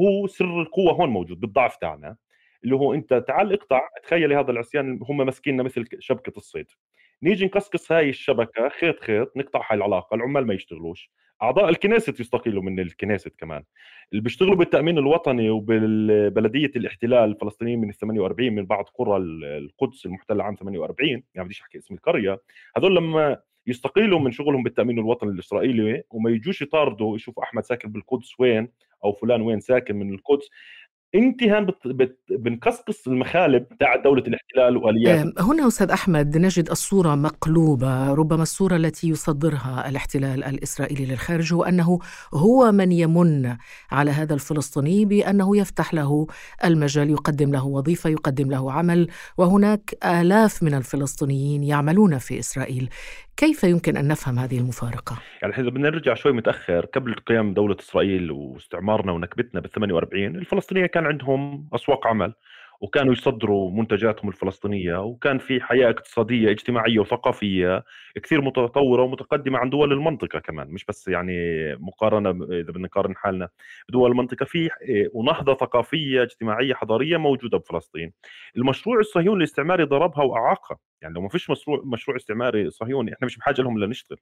هو 0.00 0.26
سر 0.26 0.60
القوة 0.62 0.92
هون 0.92 1.08
موجود 1.08 1.40
بالضعف 1.40 1.76
تاعنا. 1.76 2.16
اللي 2.64 2.74
هو 2.74 2.94
أنت 2.94 3.14
تعال 3.14 3.52
اقطع 3.52 3.88
تخيلي 4.02 4.36
هذا 4.36 4.50
العصيان 4.50 4.98
هم 5.02 5.26
ماسكيننا 5.26 5.62
مثل 5.62 5.84
شبكة 5.98 6.32
الصيد. 6.36 6.66
نيجي 7.22 7.44
نقصقص 7.44 7.92
هاي 7.92 8.08
الشبكة 8.08 8.68
خيط 8.68 9.00
خيط 9.00 9.36
نقطع 9.36 9.60
هاي 9.70 9.76
العلاقة 9.76 10.14
العمال 10.14 10.46
ما 10.46 10.54
يشتغلوش. 10.54 11.10
أعضاء 11.42 11.68
الكنيست 11.68 12.20
يستقيلوا 12.20 12.62
من 12.62 12.80
الكنيست 12.80 13.32
كمان. 13.38 13.62
اللي 14.12 14.22
بيشتغلوا 14.22 14.56
بالتأمين 14.56 14.98
الوطني 14.98 15.50
وبلديه 15.50 16.70
الاحتلال 16.76 17.30
الفلسطينيين 17.30 17.80
من 17.80 17.88
ال 17.88 17.94
48 17.94 18.52
من 18.52 18.66
بعض 18.66 18.84
قرى 18.94 19.16
القدس 19.16 20.06
المحتلة 20.06 20.44
عام 20.44 20.54
48 20.54 21.22
يعني 21.34 21.44
بديش 21.44 21.60
أحكي 21.60 21.78
اسم 21.78 21.94
القرية. 21.94 22.40
هذول 22.76 22.96
لما 22.96 23.36
يستقيلوا 23.66 24.20
من 24.20 24.30
شغلهم 24.30 24.62
بالتأمين 24.62 24.98
الوطني 24.98 25.30
الإسرائيلي 25.30 26.02
وما 26.10 26.30
يجوش 26.30 26.62
يطاردوا 26.62 27.16
يشوفوا 27.16 27.42
أحمد 27.42 27.64
ساكن 27.64 27.92
بالقدس 27.92 28.40
وين 28.40 28.68
أو 29.04 29.12
فلان 29.12 29.42
وين 29.42 29.60
ساكن 29.60 29.96
من 29.96 30.14
القدس 30.14 30.50
انتهى 31.16 31.64
بت... 31.64 31.76
بت... 31.86 32.18
بنقصقص 32.30 33.08
المخالب 33.08 33.66
تاع 33.80 33.96
دولة 33.96 34.22
الاحتلال 34.22 34.76
وآلياته. 34.76 35.22
أم، 35.22 35.32
هنا 35.38 35.66
أستاذ 35.68 35.90
أحمد 35.90 36.36
نجد 36.36 36.70
الصورة 36.70 37.14
مقلوبة 37.14 38.14
ربما 38.14 38.42
الصورة 38.42 38.76
التي 38.76 39.08
يصدرها 39.08 39.88
الاحتلال 39.88 40.44
الإسرائيلي 40.44 41.06
للخارج 41.06 41.54
هو 41.54 41.64
أنه 41.64 41.98
هو 42.34 42.72
من 42.72 42.92
يمن 42.92 43.56
على 43.90 44.10
هذا 44.10 44.34
الفلسطيني 44.34 45.04
بأنه 45.04 45.56
يفتح 45.56 45.94
له 45.94 46.26
المجال 46.64 47.10
يقدم 47.10 47.52
له 47.52 47.66
وظيفة 47.66 48.10
يقدم 48.10 48.50
له 48.50 48.72
عمل 48.72 49.08
وهناك 49.38 49.94
آلاف 50.04 50.62
من 50.62 50.74
الفلسطينيين 50.74 51.64
يعملون 51.64 52.18
في 52.18 52.38
إسرائيل. 52.38 52.88
كيف 53.36 53.64
يمكن 53.64 53.96
أن 53.96 54.08
نفهم 54.08 54.38
هذه 54.38 54.58
المفارقة؟ 54.58 55.18
يعني 55.42 55.54
إحنا 55.54 55.70
بدنا 55.70 55.90
نرجع 55.90 56.14
شوي 56.14 56.32
متأخر 56.32 56.86
قبل 56.86 57.14
قيام 57.14 57.54
دولة 57.54 57.76
إسرائيل 57.80 58.30
واستعمارنا 58.30 59.12
ونكبتنا 59.12 59.60
بال 59.60 59.70
48 59.70 60.36
الفلسطينية 60.36 60.86
كان 60.86 61.06
عندهم 61.06 61.68
اسواق 61.74 62.06
عمل 62.06 62.34
وكانوا 62.80 63.12
يصدروا 63.12 63.70
منتجاتهم 63.70 64.28
الفلسطينية 64.28 65.02
وكان 65.02 65.38
في 65.38 65.60
حياة 65.60 65.90
اقتصادية 65.90 66.50
اجتماعية 66.50 66.98
وثقافية 66.98 67.84
كثير 68.22 68.40
متطورة 68.40 69.02
ومتقدمة 69.02 69.58
عن 69.58 69.70
دول 69.70 69.92
المنطقة 69.92 70.38
كمان 70.38 70.68
مش 70.68 70.84
بس 70.84 71.08
يعني 71.08 71.36
مقارنة 71.80 72.30
إذا 72.30 72.70
بدنا 72.72 72.84
نقارن 72.86 73.16
حالنا 73.16 73.48
بدول 73.88 74.10
المنطقة 74.10 74.44
في 74.44 74.68
ونهضة 75.14 75.54
ثقافية 75.54 76.22
اجتماعية 76.22 76.74
حضارية 76.74 77.16
موجودة 77.16 77.58
بفلسطين 77.58 78.12
المشروع 78.56 78.98
الصهيوني 78.98 79.38
الاستعماري 79.38 79.84
ضربها 79.84 80.24
وأعاقها 80.24 80.78
يعني 81.02 81.14
لو 81.14 81.20
ما 81.20 81.28
فيش 81.28 81.50
مشروع 81.50 81.82
مشروع 81.84 82.16
استعماري 82.16 82.70
صهيوني 82.70 83.12
إحنا 83.14 83.26
مش 83.26 83.36
بحاجة 83.38 83.62
لهم 83.62 83.78
لنشتغل 83.78 84.18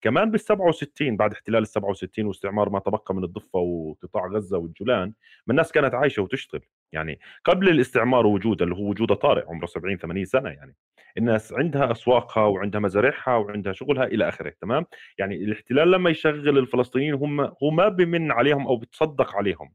كمان 0.00 0.30
بال 0.30 0.40
67 0.40 1.16
بعد 1.16 1.32
احتلال 1.32 1.62
ال 1.62 1.66
67 1.66 2.26
واستعمار 2.26 2.68
ما 2.70 2.78
تبقى 2.78 3.14
من 3.14 3.24
الضفة 3.24 3.58
وقطاع 3.58 4.26
غزة 4.26 4.58
والجولان 4.58 5.06
ما 5.46 5.50
الناس 5.52 5.72
كانت 5.72 5.94
عايشة 5.94 6.22
وتشتغل. 6.22 6.60
يعني 6.92 7.20
قبل 7.44 7.68
الاستعمار 7.68 8.26
وجوده 8.26 8.64
اللي 8.64 8.76
هو 8.76 8.88
وجوده 8.90 9.14
طارئ 9.14 9.44
عمره 9.48 9.66
70 9.66 9.96
80 9.96 10.24
سنة 10.24 10.50
يعني. 10.50 10.76
الناس 11.18 11.52
عندها 11.52 11.92
أسواقها 11.92 12.44
وعندها 12.44 12.80
مزارعها 12.80 13.36
وعندها 13.36 13.72
شغلها 13.72 14.04
إلى 14.04 14.28
آخره 14.28 14.54
تمام؟ 14.60 14.86
يعني 15.18 15.34
الاحتلال 15.34 15.90
لما 15.90 16.10
يشغل 16.10 16.58
الفلسطينيين 16.58 17.14
هم 17.14 17.40
هو 17.40 17.70
ما 17.70 17.88
بمن 17.88 18.32
عليهم 18.32 18.66
أو 18.66 18.76
بتصدق 18.76 19.36
عليهم. 19.36 19.72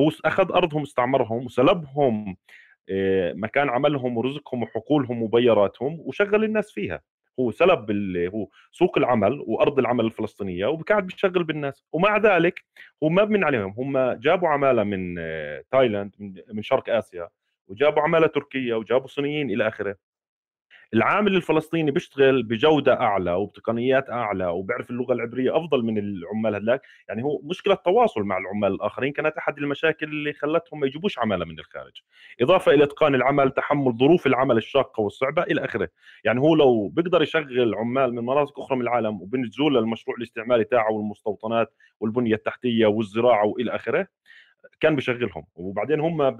هو 0.00 0.10
أخذ 0.24 0.52
أرضهم 0.52 0.82
استعمرهم 0.82 1.44
وسلبهم 1.44 2.36
مكان 3.34 3.68
عملهم 3.68 4.16
ورزقهم 4.16 4.62
وحقولهم 4.62 5.22
وبياراتهم 5.22 6.00
وشغل 6.00 6.44
الناس 6.44 6.72
فيها. 6.72 7.02
هو 7.40 7.50
سلب 7.50 7.90
هو 8.34 8.48
سوق 8.72 8.98
العمل 8.98 9.44
وأرض 9.46 9.78
العمل 9.78 10.04
الفلسطينية 10.04 10.66
وقاعد 10.66 11.06
بيشغل 11.06 11.44
بالناس. 11.44 11.84
ومع 11.92 12.16
ذلك 12.16 12.64
هو 13.02 13.08
ما 13.08 13.24
بمن 13.24 13.44
عليهم. 13.44 13.74
هم 13.78 14.12
جابوا 14.12 14.48
عمالة 14.48 14.82
من 14.84 15.16
آه، 15.18 15.64
تايلاند 15.70 16.14
من 16.52 16.62
شرق 16.62 16.90
آسيا 16.90 17.28
وجابوا 17.68 18.02
عمالة 18.02 18.26
تركية 18.26 18.74
وجابوا 18.74 19.06
صينيين 19.08 19.50
إلى 19.50 19.68
آخره. 19.68 19.96
العامل 20.94 21.36
الفلسطيني 21.36 21.90
بيشتغل 21.90 22.42
بجودة 22.42 23.00
أعلى 23.00 23.32
وبتقنيات 23.32 24.10
أعلى 24.10 24.46
وبيعرف 24.46 24.90
اللغة 24.90 25.12
العبرية 25.12 25.56
أفضل 25.56 25.82
من 25.84 25.98
العمال 25.98 26.54
هذاك 26.54 26.82
يعني 27.08 27.22
هو 27.22 27.40
مشكلة 27.44 27.74
تواصل 27.74 28.22
مع 28.22 28.38
العمال 28.38 28.72
الآخرين 28.74 29.12
كانت 29.12 29.36
أحد 29.36 29.58
المشاكل 29.58 30.06
اللي 30.06 30.32
خلتهم 30.32 30.80
ما 30.80 30.86
يجيبوش 30.86 31.18
عمالة 31.18 31.44
من 31.44 31.58
الخارج. 31.58 31.92
إضافة 32.40 32.72
إلى 32.72 32.84
إتقان 32.84 33.14
العمل 33.14 33.50
تحمل 33.50 33.92
ظروف 33.98 34.26
العمل 34.26 34.56
الشاقة 34.56 35.00
والصعبة 35.00 35.42
إلى 35.42 35.64
آخره. 35.64 35.88
يعني 36.24 36.40
هو 36.40 36.54
لو 36.54 36.88
بيقدر 36.88 37.22
يشغل 37.22 37.74
عمال 37.74 38.14
من 38.14 38.22
مناطق 38.24 38.60
أخرى 38.60 38.76
من 38.76 38.82
العالم 38.82 39.22
وبنجزوا 39.22 39.70
له 39.70 39.78
المشروع 39.78 40.16
الاستعماري 40.16 40.64
تاعه 40.64 40.92
والمستوطنات 40.92 41.74
والبنية 42.00 42.34
التحتية 42.34 42.86
والزراعة 42.86 43.46
وإلى 43.46 43.74
آخره 43.74 44.06
كان 44.80 44.96
بيشغلهم. 44.96 45.44
وبعدين 45.54 46.00
هم. 46.00 46.36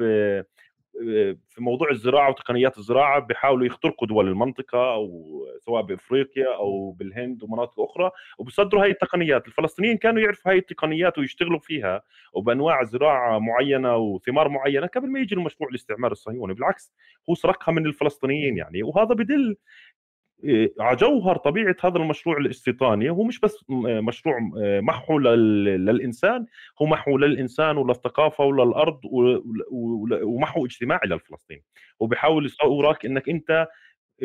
في 1.48 1.58
موضوع 1.58 1.90
الزراعة 1.90 2.30
وتقنيات 2.30 2.78
الزراعة 2.78 3.18
بيحاولوا 3.18 3.66
يخترقوا 3.66 4.08
دول 4.08 4.28
المنطقة 4.28 4.94
أو 4.94 5.32
سواء 5.58 5.82
بأفريقيا 5.82 6.56
أو 6.56 6.90
بالهند 6.90 7.42
ومناطق 7.42 7.80
أخرى 7.80 8.10
وبيصدروا 8.38 8.82
هاي 8.82 8.90
التقنيات، 8.90 9.46
الفلسطينيين 9.46 9.96
كانوا 9.96 10.22
يعرفوا 10.22 10.52
هاي 10.52 10.58
التقنيات 10.58 11.18
ويشتغلوا 11.18 11.58
فيها 11.58 12.02
وبأنواع 12.32 12.84
زراعة 12.84 13.38
معينة 13.38 13.96
وثمار 13.96 14.48
معينة 14.48 14.86
قبل 14.86 15.10
ما 15.10 15.20
يجي 15.20 15.34
المشروع 15.34 15.70
الاستعمار 15.70 16.12
الصهيوني، 16.12 16.54
بالعكس 16.54 16.92
هو 17.30 17.34
سرقها 17.34 17.72
من 17.72 17.86
الفلسطينيين 17.86 18.56
يعني 18.56 18.82
وهذا 18.82 19.14
بدل 19.14 19.56
جوهر 20.94 21.36
طبيعة 21.36 21.76
هذا 21.84 21.96
المشروع 21.96 22.36
الاستيطاني 22.36 23.10
هو 23.10 23.22
مش 23.22 23.40
بس 23.40 23.64
م- 23.68 24.04
مشروع 24.04 24.38
آه، 24.62 24.80
محو 24.80 25.18
لل- 25.18 25.64
للإنسان 25.84 26.46
هو 26.82 26.86
محو 26.86 27.18
للإنسان 27.18 27.76
وللثقافة 27.76 28.44
وللأرض 28.44 29.00
ومحو 30.22 30.66
اجتماعي 30.66 31.08
للفلسطين 31.08 31.62
هو 32.02 32.06
بيحاول 32.06 32.46
يصورك 32.46 33.06
إنك 33.06 33.28
أنت 33.28 33.66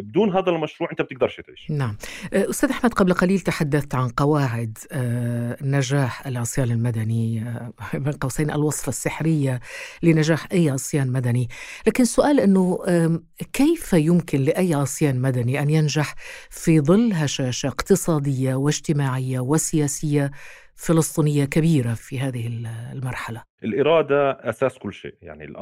بدون 0.02 0.34
هذا 0.38 0.50
المشروع 0.50 0.92
أنت 0.92 1.02
بتقدرش 1.02 1.42
تعيش. 1.42 1.72
نعم. 1.72 1.98
أستاذ 2.34 2.70
أحمد 2.70 2.94
قبل 2.94 3.14
قليل 3.14 3.40
تحدثت 3.40 3.96
عن 3.96 4.10
قواعد 4.10 4.78
آه، 4.92 5.58
نجاح 5.62 6.28
العصيان 6.28 6.72
المدني 6.72 7.42
آه، 7.42 7.74
بين 7.94 8.14
قوسين 8.14 8.52
الوصفة 8.52 8.90
السحرية 8.90 9.60
لنجاح 10.04 10.48
أي 10.52 10.70
عصيان 10.70 11.12
مدني. 11.12 11.48
لكن 11.88 12.04
السؤال 12.04 12.40
أنه 12.40 12.80
آم، 12.88 13.24
كيف 13.54 13.94
يمكن 13.94 14.42
لأي 14.42 14.74
عصيان 14.74 15.22
مدني 15.22 15.62
أن 15.62 15.70
ينجح 15.70 16.16
في 16.50 16.80
ظل 16.82 17.14
هشاشة 17.14 17.68
اقتصادية 17.68 18.56
واجتماعية 18.56 19.40
وسياسية 19.40 20.32
فلسطينية 20.78 21.46
كبيرة 21.46 21.94
في 21.94 22.20
هذه 22.20 22.48
المرحلة. 22.94 23.44
الإرادة 23.64 24.32
أساس 24.32 24.78
كل 24.78 24.94
شيء. 24.94 25.16
يعني 25.22 25.54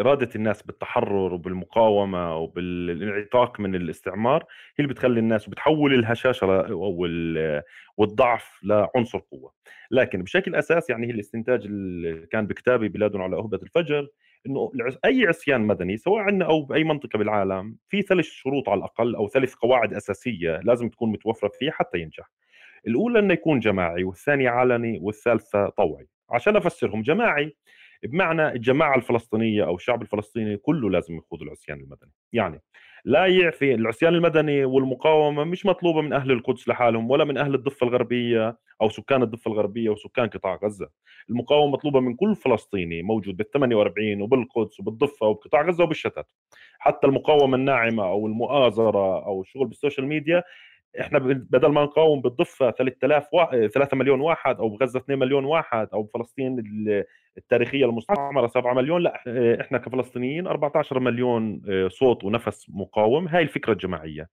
إرادة 0.00 0.28
الناس 0.36 0.62
بالتحرر 0.62 1.34
وبالمقاومة 1.34 2.36
وبالانعتاق 2.36 3.60
من 3.60 3.74
الاستعمار 3.74 4.42
هي 4.42 4.84
اللي 4.84 4.94
بتخلي 4.94 5.20
الناس 5.20 5.48
وبتحول 5.48 5.94
الهشاشة 5.94 6.46
والضعف 7.96 8.60
لعنصر 8.62 9.18
قوة. 9.18 9.52
لكن 9.90 10.22
بشكل 10.22 10.54
أساس 10.54 10.90
يعني 10.90 11.06
هي 11.06 11.10
الاستنتاج 11.10 11.64
اللي 11.64 12.26
كان 12.26 12.46
بكتابي 12.46 12.88
بلاد 12.88 13.16
على 13.16 13.36
أهبة 13.36 13.58
الفجر 13.62 14.08
إنه 14.46 14.72
أي 15.04 15.26
عصيان 15.26 15.60
مدني 15.60 15.96
سواء 15.96 16.22
عندنا 16.22 16.44
أو 16.44 16.62
بأي 16.62 16.84
منطقة 16.84 17.18
بالعالم 17.18 17.76
في 17.88 18.02
ثلاث 18.02 18.24
شروط 18.24 18.68
على 18.68 18.78
الأقل 18.78 19.14
أو 19.14 19.28
ثلاث 19.28 19.54
قواعد 19.54 19.94
أساسية 19.94 20.60
لازم 20.64 20.88
تكون 20.88 21.12
متوفرة 21.12 21.50
فيه 21.58 21.70
حتى 21.70 21.98
ينجح. 21.98 22.30
الأولى 22.86 23.18
إنه 23.18 23.32
يكون 23.34 23.60
جماعي 23.60 24.04
والثانية 24.04 24.50
علني 24.50 24.98
والثالثة 25.02 25.68
طوعي. 25.68 26.08
عشان 26.30 26.56
أفسرهم 26.56 27.02
جماعي 27.02 27.56
بمعنى 28.04 28.48
الجماعة 28.48 28.96
الفلسطينية 28.96 29.64
أو 29.64 29.74
الشعب 29.74 30.02
الفلسطيني 30.02 30.56
كله 30.56 30.90
لازم 30.90 31.16
يخوض 31.16 31.42
العصيان 31.42 31.80
المدني. 31.80 32.12
يعني 32.32 32.62
لا 33.04 33.26
يعفي 33.26 33.74
العصيان 33.74 34.14
المدني 34.14 34.64
والمقاومة 34.64 35.44
مش 35.44 35.66
مطلوبة 35.66 36.00
من 36.02 36.12
أهل 36.12 36.30
القدس 36.30 36.68
لحالهم 36.68 37.10
ولا 37.10 37.24
من 37.24 37.38
أهل 37.38 37.54
الضفة 37.54 37.86
الغربية 37.86 38.58
أو 38.82 38.88
سكان 38.88 39.22
الضفة 39.22 39.50
الغربية 39.52 39.90
وسكان 39.90 40.28
قطاع 40.28 40.58
غزة. 40.64 40.88
المقاومة 41.30 41.72
مطلوبة 41.72 42.00
من 42.00 42.14
كل 42.14 42.36
فلسطيني 42.36 43.02
موجود 43.02 43.36
بال 43.36 43.50
48 43.50 44.22
وبالقدس 44.22 44.80
وبالضفة 44.80 45.26
وبقطاع 45.26 45.62
غزة 45.62 45.84
وبالشتات. 45.84 46.32
حتى 46.78 47.06
المقاومة 47.06 47.56
الناعمة 47.56 48.04
أو 48.04 48.26
المؤازرة 48.26 49.26
أو 49.26 49.40
الشغل 49.40 49.66
بال 49.66 49.76
social 49.76 50.06
media 50.06 50.42
إحنا 51.00 51.18
بدل 51.18 51.68
ما 51.68 51.82
نقاوم 51.82 52.20
بالضفة 52.20 52.70
3000 52.70 53.26
وا... 53.34 53.66
3 53.66 53.96
مليون 53.96 54.20
واحد 54.20 54.56
أو 54.56 54.68
بغزة 54.68 54.98
2 54.98 55.18
مليون 55.18 55.44
واحد 55.44 55.88
أو 55.92 56.02
بفلسطين 56.02 56.58
ال- 56.58 57.04
التاريخية 57.38 57.84
المستعمرة 57.84 58.46
7 58.46 58.74
مليون 58.74 59.02
لا 59.02 59.22
إحنا 59.60 59.78
كفلسطينيين 59.78 60.46
14 60.46 60.98
مليون 61.00 61.62
آه، 61.68 61.88
صوت 61.88 62.24
ونفس 62.24 62.66
مقاوم. 62.70 63.28
هاي 63.28 63.42
الفكرة 63.42 63.72
الجماعية. 63.72 64.28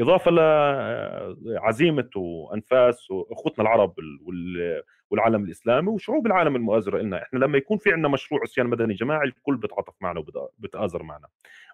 إضافة 0.00 0.30
لعزيمه 0.30 2.10
وأنفاس 2.16 3.10
وأخوتنا 3.10 3.62
العرب 3.62 3.94
وال- 3.98 4.18
وال- 4.24 4.82
والعالم 5.10 5.44
الإسلامي 5.44 5.88
وشعوب 5.88 6.26
العالم 6.26 6.56
المؤازرة 6.56 6.98
لنا 6.98 7.22
إحنا 7.22 7.38
لما 7.38 7.58
يكون 7.58 7.78
في 7.78 7.92
عندنا 7.92 8.08
مشروع 8.08 8.40
عصيان 8.42 8.66
مدني 8.66 8.94
جماعي 8.94 9.28
الكل 9.28 9.56
بيتعاطف 9.56 9.94
معنا 10.00 10.20
وبتآزر 10.58 11.02
معنا. 11.02 11.26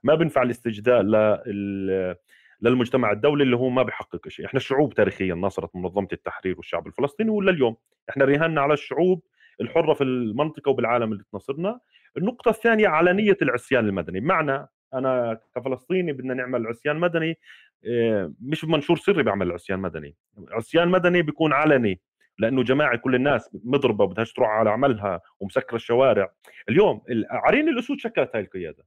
ما 0.05 0.15
بينفع 0.15 0.43
الاستجداء 0.43 1.03
لل 1.03 2.17
للمجتمع 2.63 3.13
الدولي 3.13 3.45
اللي 3.45 3.57
هو 3.57 3.69
ما 3.69 3.83
بيحقق 3.83 4.29
شيء. 4.29 4.47
إحنا 4.47 4.59
الشعوب 4.59 4.95
تاريخيا 4.95 5.35
ناصرت 5.35 5.77
منظمة 5.77 6.09
التحرير 6.13 6.57
والشعب 6.57 6.87
الفلسطيني 6.87 7.31
ولا 7.31 7.51
اليوم. 7.51 7.77
إحنا 8.11 8.25
رهنا 8.25 8.61
على 8.61 8.73
الشعوب 8.75 9.23
الحرة 9.61 9.95
في 9.95 10.05
المنطقة 10.05 10.71
وبالعالم 10.71 11.13
اللي 11.13 11.25
تناصرنا. 11.33 11.81
النقطة 12.17 12.49
الثانية 12.49 12.89
علنية 12.89 13.37
العصيان 13.43 13.89
المدني. 13.89 14.21
بمعنى 14.21 14.67
أنا 14.95 15.41
كفلسطيني 15.57 16.13
بدنا 16.13 16.35
نعمل 16.35 16.67
عصيان 16.67 16.97
مدني 16.97 17.39
آه، 17.87 18.33
مش 18.41 18.65
بمنشور 18.65 18.97
سري 18.97 19.23
بعمل 19.23 19.53
عصيان 19.53 19.79
مدني. 19.79 20.17
عصيان 20.51 20.89
مدني 20.89 21.23
بيكون 21.23 21.53
علني 21.53 22.01
لأنه 22.39 22.63
جماعي 22.63 22.99
كل 22.99 23.15
الناس 23.15 23.51
مضربة 23.65 24.07
بدهاش 24.07 24.33
تروح 24.33 24.49
على 24.49 24.71
عملها 24.71 25.21
ومسكرة 25.41 25.77
الشوارع. 25.77 26.33
اليوم 26.69 27.03
ال- 27.11 27.27
عرين 27.31 27.69
الأسود 27.69 27.99
شكلت 27.99 28.31
هاي 28.35 28.43
القيادة. 28.43 28.85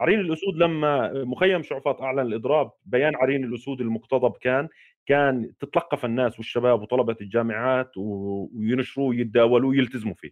عرين 0.00 0.20
الأسود 0.20 0.56
لما 0.56 1.12
مخيم 1.24 1.62
شعفاط 1.62 2.02
أعلن 2.02 2.18
الإضراب 2.20 2.70
بيان 2.84 3.16
عرين 3.16 3.44
الأسود 3.44 3.80
المقتضب 3.80 4.32
كان 4.40 4.68
كان 5.06 5.52
تتلقف 5.60 6.04
الناس 6.04 6.38
والشباب 6.38 6.82
وطلبة 6.82 7.16
الجامعات 7.20 7.90
وينشروه 7.96 9.06
ويتداولوه 9.08 9.70
ويلتزموا 9.70 10.14
فيه. 10.14 10.30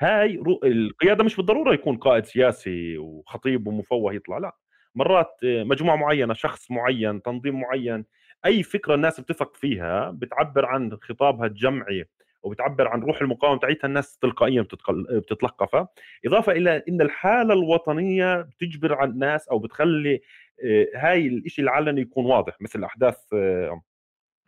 هاي 0.00 0.36
رو- 0.36 0.60
القيادة 0.64 1.24
مش 1.24 1.36
بالضرورة 1.36 1.74
يكون 1.74 1.96
قائد 1.96 2.24
سياسي 2.24 2.98
وخطيب 2.98 3.66
ومفوه 3.66 4.14
يطلع 4.14 4.38
لا. 4.38 4.56
مرات 4.94 5.36
مجموعة 5.44 5.96
معينة 5.96 6.34
شخص 6.34 6.70
معين 6.70 7.22
تنظيم 7.22 7.60
معين 7.60 8.04
أي 8.46 8.62
فكرة 8.62 8.94
الناس 8.94 9.20
بتثق 9.20 9.56
فيها 9.56 10.10
بتعبر 10.10 10.66
عن 10.66 10.96
خطابها 11.02 11.46
الجمعي 11.46 12.04
وبتعبر 12.42 12.88
عن 12.88 13.00
روح 13.00 13.20
المقاومة 13.20 13.58
تاعتها 13.58 13.88
الناس 13.88 14.18
تلقائيا 14.18 14.66
بتتلقفها 15.10 15.88
إضافة 16.26 16.52
إلى 16.52 16.82
إن 16.88 17.00
الحالة 17.00 17.54
الوطنية 17.54 18.40
بتجبر 18.42 18.94
على 18.94 19.10
الناس 19.10 19.48
أو 19.48 19.58
بتخلي 19.58 20.20
آه، 20.64 20.86
هاي 20.94 21.26
الشيء 21.26 21.64
العلني 21.64 22.00
يكون 22.00 22.26
واضح 22.26 22.56
مثل 22.60 22.84
أحداث 22.84 23.18
آه، 23.34 23.82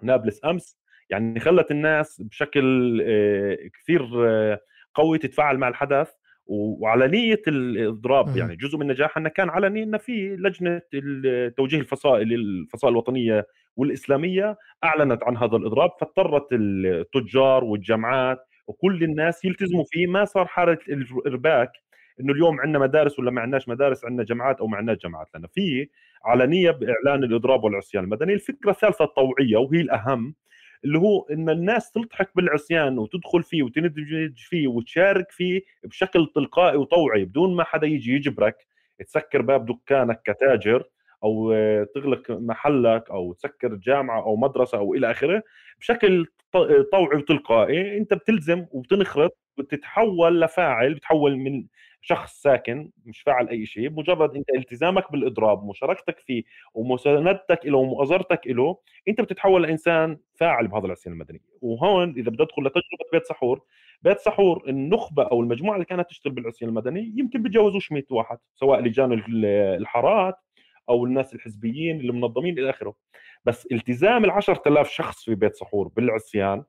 نابلس 0.02 0.44
أمس. 0.44 0.78
يعني 1.10 1.40
خلت 1.40 1.70
الناس 1.70 2.22
بشكل 2.22 2.98
آه، 3.06 3.56
كثير 3.74 4.08
قوي 4.94 5.18
تتفاعل 5.18 5.58
مع 5.58 5.68
الحدث. 5.68 6.12
وعلنيه 6.50 7.42
الإضراب. 7.48 8.36
يعني. 8.36 8.56
جزء 8.56 8.78
من 8.78 8.86
نجاحها 8.86 9.20
أنه 9.20 9.28
كان 9.28 9.48
علني 9.50 9.82
أنه 9.82 9.98
في 9.98 10.36
لجنة 10.36 10.80
توجيه 11.56 11.78
الفصائل 11.78 12.32
الفصائل 12.32 12.92
الوطنية 12.92 13.46
والإسلامية 13.76 14.56
أعلنت 14.84 15.24
عن 15.24 15.36
هذا 15.36 15.56
الإضراب. 15.56 15.90
فاضطرت 16.00 16.46
التجار 16.52 17.64
والجامعات 17.64 18.38
وكل 18.66 19.02
الناس 19.02 19.44
يلتزموا 19.44 19.84
فيه. 19.90 20.06
ما 20.06 20.24
صار 20.24 20.46
حالة 20.46 20.78
الإرباك 20.88 21.72
إنه 22.20 22.32
اليوم 22.32 22.60
عندنا 22.60 22.78
مدارس 22.78 23.18
ولا 23.18 23.30
ما 23.30 23.40
عندناش 23.40 23.68
مدارس 23.68 24.04
عندنا 24.04 24.24
جامعات 24.24 24.60
أو 24.60 24.66
ما 24.66 24.76
عندناش 24.76 24.98
جامعات 24.98 25.26
لأن 25.34 25.46
في 25.54 25.88
علنيه 26.24 26.70
بإعلان 26.70 27.24
الإضراب 27.24 27.64
والعصيان 27.64 28.04
المدني. 28.04 28.34
الفكرة 28.34 28.70
الثالثة 28.70 29.04
الطوعية 29.04 29.56
وهي 29.56 29.80
الأهم 29.80 30.34
اللي 30.84 30.98
هو 30.98 31.26
إن 31.30 31.50
الناس 31.50 31.92
تلتحق 31.92 32.28
بالعصيان 32.34 32.98
وتدخل 32.98 33.42
فيه 33.42 33.62
وتندمج 33.62 34.32
فيه 34.36 34.68
وتشارك 34.68 35.30
فيه 35.30 35.62
بشكل 35.84 36.26
تلقائي 36.34 36.76
وطوعي 36.76 37.24
بدون 37.24 37.56
ما 37.56 37.64
حدا 37.64 37.86
يجي 37.86 38.12
يجبرك. 38.14 38.66
تسكر 39.06 39.42
باب 39.42 39.66
دكانك 39.66 40.22
كتاجر 40.24 40.84
أو 41.24 41.54
تغلق 41.94 42.30
محلك 42.30 43.10
أو 43.10 43.32
تسكر 43.32 43.74
جامعة 43.74 44.22
أو 44.22 44.36
مدرسة 44.36 44.78
أو 44.78 44.94
إلى 44.94 45.10
آخره 45.10 45.42
بشكل 45.80 46.26
طوعي 46.92 47.16
وتلقائي. 47.16 47.98
أنت 47.98 48.14
بتلزم 48.14 48.66
وبتنخرط 48.70 49.38
بتتحول 49.58 50.40
لفاعل 50.40 50.94
بتحول 50.94 51.36
من 51.36 51.64
شخص 52.02 52.42
ساكن 52.42 52.90
مش 53.04 53.20
فاعل 53.20 53.48
أي 53.48 53.66
شيء 53.66 53.88
بمجرد 53.88 54.36
أنت 54.36 54.46
التزامك 54.56 55.12
بالإضراب 55.12 55.64
مشاركتك 55.66 56.18
فيه 56.18 56.42
ومساندتك 56.74 57.60
له 57.66 57.78
ومؤازرتك 57.78 58.40
له 58.46 58.76
أنت 59.08 59.20
بتتحول 59.20 59.62
لإنسان 59.62 60.18
فاعل 60.34 60.68
بهذا 60.68 60.86
العصيان 60.86 61.12
المدني 61.12 61.42
وهون 61.60 62.10
إذا 62.16 62.30
بدي 62.30 62.42
أدخل 62.42 62.62
لتجربة 62.62 63.04
بيت 63.12 63.24
سحور 63.24 63.62
بيت 64.02 64.18
سحور 64.18 64.64
النخبة 64.68 65.22
أو 65.22 65.40
المجموعة 65.40 65.74
اللي 65.74 65.84
كانت 65.86 66.08
تشتغل 66.10 66.32
بالعصيان 66.32 66.68
المدني 66.70 67.14
يمكن 67.16 67.42
بتجاوزوش 67.42 67.92
100 67.92 68.02
واحد 68.10 68.38
سواء 68.54 68.80
لجان 68.80 69.12
ال- 69.12 69.44
الحارات 69.80 70.34
أو 70.88 71.04
الناس 71.04 71.34
الحزبيين 71.34 72.00
اللي 72.00 72.12
منظمين 72.12 72.58
إلى 72.58 72.70
آخره. 72.70 72.94
بس 73.44 73.66
التزام 73.72 74.24
ال 74.24 74.30
10000 74.30 74.90
شخص 74.90 75.24
في 75.24 75.34
بيت 75.34 75.54
سحور 75.54 75.88
بالعصيان 75.88 76.64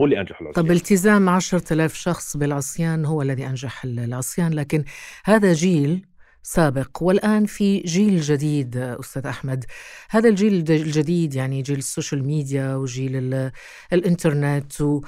هو 0.00 0.04
اللي 0.04 0.20
انجح 0.20 0.40
العصيان. 0.40 0.64
طب 0.64 0.70
التزام 0.70 1.28
عشرة 1.28 1.72
آلاف 1.72 1.94
شخص 1.94 2.36
بالعصيان 2.36 3.04
هو 3.04 3.22
الذي 3.22 3.46
أنجح 3.46 3.84
العصيان 3.84 4.52
لكن 4.52 4.84
هذا 5.24 5.52
جيل 5.52 6.06
سابق 6.44 7.02
والآن 7.02 7.46
في 7.46 7.78
جيل 7.80 8.20
جديد 8.20 8.76
أستاذ 8.76 9.26
أحمد. 9.26 9.64
هذا 10.10 10.28
الجيل 10.28 10.54
الج- 10.54 10.70
الجديد 10.70 11.34
يعني 11.34 11.62
جيل 11.62 11.78
ال 11.78 11.85
social 11.85 12.26
media 12.26 12.74
وجيل 12.74 13.16
ال- 13.16 13.52
الإنترنت 13.92 14.80
و 14.80 15.00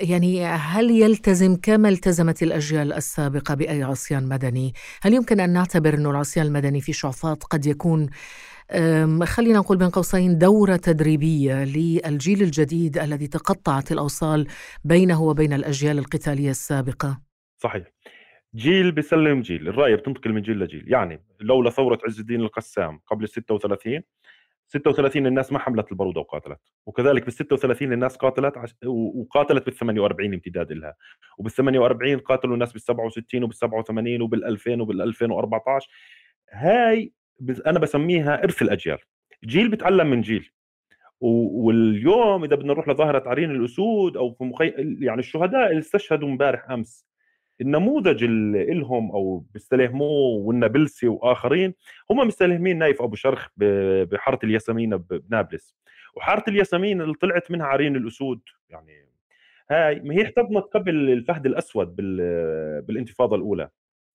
يعني 0.00 0.46
هل 0.46 0.90
يلتزم 0.90 1.56
كما 1.62 1.88
التزمت 1.88 2.42
الأجيال 2.42 2.92
السابقة 2.92 3.54
بأي 3.54 3.82
عصيان 3.82 4.28
مدني؟ 4.28 4.74
هل 5.02 5.14
يمكن 5.14 5.40
أن 5.40 5.50
نعتبر 5.50 5.94
أن 5.94 6.06
العصيان 6.06 6.46
المدني 6.46 6.80
في 6.80 6.92
شعفاط 6.92 7.44
قد 7.44 7.66
يكون 7.66 8.08
خلينا 9.24 9.58
نقول 9.58 9.78
بين 9.78 9.90
قوسين 9.90 10.38
دورة 10.38 10.76
تدريبية 10.76 11.64
للجيل 11.64 12.42
الجديد 12.42 12.98
الذي 12.98 13.26
تقطعت 13.26 13.92
الأوصال 13.92 14.46
بينه 14.84 15.22
وبين 15.22 15.52
الأجيال 15.52 15.98
القتالية 15.98 16.50
السابقة. 16.50 17.20
صحيح. 17.58 17.86
جيل 18.54 18.92
بيسلم 18.92 19.40
جيل 19.40 19.68
الرايه 19.68 19.94
بتنتقل 19.94 20.32
من 20.32 20.42
جيل 20.42 20.58
لجيل. 20.58 20.84
يعني 20.92 21.22
لولا 21.40 21.70
ثورة 21.70 21.98
عز 22.06 22.20
الدين 22.20 22.40
القسام 22.40 23.00
قبل 23.06 23.24
ال 23.24 23.28
36 23.28 24.00
36 24.68 25.26
الناس 25.26 25.52
ما 25.52 25.58
حملت 25.58 25.92
البارودة 25.92 26.20
وقاتلت 26.20 26.58
وكذلك 26.86 27.24
بال 27.24 27.32
36 27.32 27.92
الناس 27.92 28.16
قاتلت 28.16 28.56
عش... 28.58 28.74
وقاتلت 28.86 29.66
بال 29.66 29.74
48 29.74 30.34
امتداد 30.34 30.72
لها. 30.72 30.94
وبال 31.38 31.52
48 31.52 32.18
قاتلوا 32.18 32.54
الناس 32.54 32.72
بال 32.72 32.80
67 32.80 33.42
وبال 33.44 33.54
87 33.56 34.22
وبال 34.22 34.44
2000 34.44 34.80
وبال 34.80 35.02
2014 35.02 35.88
هاي 36.52 37.12
أنا 37.66 37.78
بسميها 37.78 38.44
ارث 38.44 38.62
الأجيال. 38.62 38.98
جيل 39.44 39.68
بتعلم 39.68 40.10
من 40.10 40.20
جيل. 40.20 40.50
واليوم 41.20 42.44
إذا 42.44 42.56
بدنا 42.56 42.72
نروح 42.72 42.88
لظاهرة 42.88 43.28
عرين 43.28 43.50
الأسود 43.50 44.16
أو 44.16 44.32
في 44.32 44.44
مخي... 44.44 44.68
يعني 45.00 45.18
الشهداء 45.20 45.66
اللي 45.70 45.78
استشهدوا 45.78 46.28
امبارح 46.28 46.70
أمس 46.70 47.06
النموذج 47.60 48.24
اللي 48.24 48.72
إلهم 48.72 49.10
أو 49.10 49.44
بيستلهموه 49.52 50.38
والنابلسي 50.46 51.08
وآخرين 51.08 51.74
هم 52.10 52.16
مستلهمين 52.26 52.78
نايف 52.78 53.02
أبو 53.02 53.16
شرخ 53.16 53.48
بحارة 53.56 54.38
الياسمين 54.44 54.96
بنابلس. 54.96 55.76
وحارة 56.16 56.44
الياسمين 56.48 57.00
اللي 57.00 57.14
طلعت 57.14 57.50
منها 57.50 57.66
عرين 57.66 57.96
الأسود 57.96 58.40
يعني 58.68 59.06
هاي 59.70 60.00
ما 60.00 60.14
هي 60.14 60.22
احتضنت 60.22 60.64
قبل 60.64 61.10
الفهد 61.10 61.46
الأسود 61.46 61.96
بال- 61.96 62.82
بالانتفاضة 62.82 63.36
الأولى. 63.36 63.68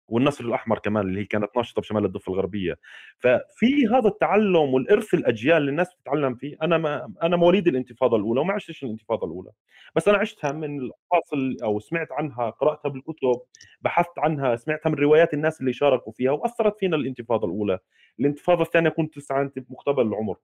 والنصر 0.08 0.46
الأحمر 0.46 0.80
كمان 0.80 1.08
اللي 1.08 1.20
هي 1.22 1.26
كانت 1.26 1.50
ناشطة 1.58 1.82
بشمال 1.82 2.06
الضفة 2.06 2.34
الغربية. 2.34 2.78
ففي 3.20 3.88
هذا 3.92 4.08
التعلم 4.08 4.74
والإرث 4.74 5.14
الأجيال 5.14 5.58
اللي 5.58 5.72
الناس 5.72 5.94
بتتعلم 5.96 6.36
فيه 6.36 6.58
أنا 6.62 6.78
ما 6.78 7.14
أنا 7.24 7.36
مواليد 7.38 7.68
الانتفاضة 7.68 8.18
الأولى 8.18 8.40
وما 8.42 8.54
عشتش 8.54 8.84
الانتفاضة 8.84 9.28
الأولى. 9.28 9.52
بس 9.96 10.08
أنا 10.08 10.18
عشتها 10.18 10.52
من 10.52 10.80
الاشخاص 10.80 11.34
ال- 11.34 11.64
أو 11.64 11.80
سمعت 11.80 12.12
عنها 12.12 12.50
قرأتها 12.50 12.90
بالكتب 12.90 13.42
بحثت 13.82 14.20
عنها 14.20 14.56
سمعتها 14.56 14.90
من 14.90 14.96
روايات 14.96 15.34
الناس 15.34 15.62
اللي 15.62 15.74
شاركوا 15.74 16.12
فيها 16.14 16.32
وأثرت 16.32 16.80
فينا 16.80 16.96
الانتفاضة 16.96 17.48
الأولى. 17.48 17.80
الانتفاضة 18.20 18.62
الثانية 18.64 18.90
كنت 18.90 19.18
لسه 19.18 19.36
عندي 19.36 19.66
مقتبل 19.70 20.08
العمر. 20.08 20.36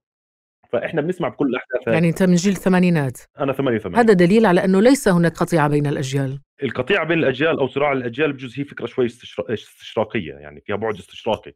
فإحنا 0.71 1.01
بنسمع 1.01 1.27
بكل 1.29 1.47
الاحداث. 1.47 1.87
يعني 1.93 2.09
أنت 2.09 2.23
من 2.23 2.35
جيل 2.35 2.53
الثمانينات. 2.53 3.17
أنا 3.39 3.53
88 3.53 3.95
هذا 3.99 4.13
دليل 4.13 4.45
على 4.45 4.65
أنه 4.65 4.81
ليس 4.81 5.07
هناك 5.07 5.31
قطيعة 5.37 5.67
بين 5.67 5.87
الأجيال. 5.87 6.39
القطيعة 6.63 7.05
بين 7.05 7.19
الأجيال 7.19 7.59
أو 7.59 7.67
صراع 7.67 7.91
الأجيال 7.91 8.33
بجوز 8.33 8.59
هي 8.59 8.63
فكرة 8.65 8.85
شوي 8.85 9.05
استشرا- 9.09 9.51
استشراقية 9.53 10.33
يعني 10.33 10.61
فيها 10.65 10.75
بعد 10.75 10.93
استشراقي. 10.95 11.53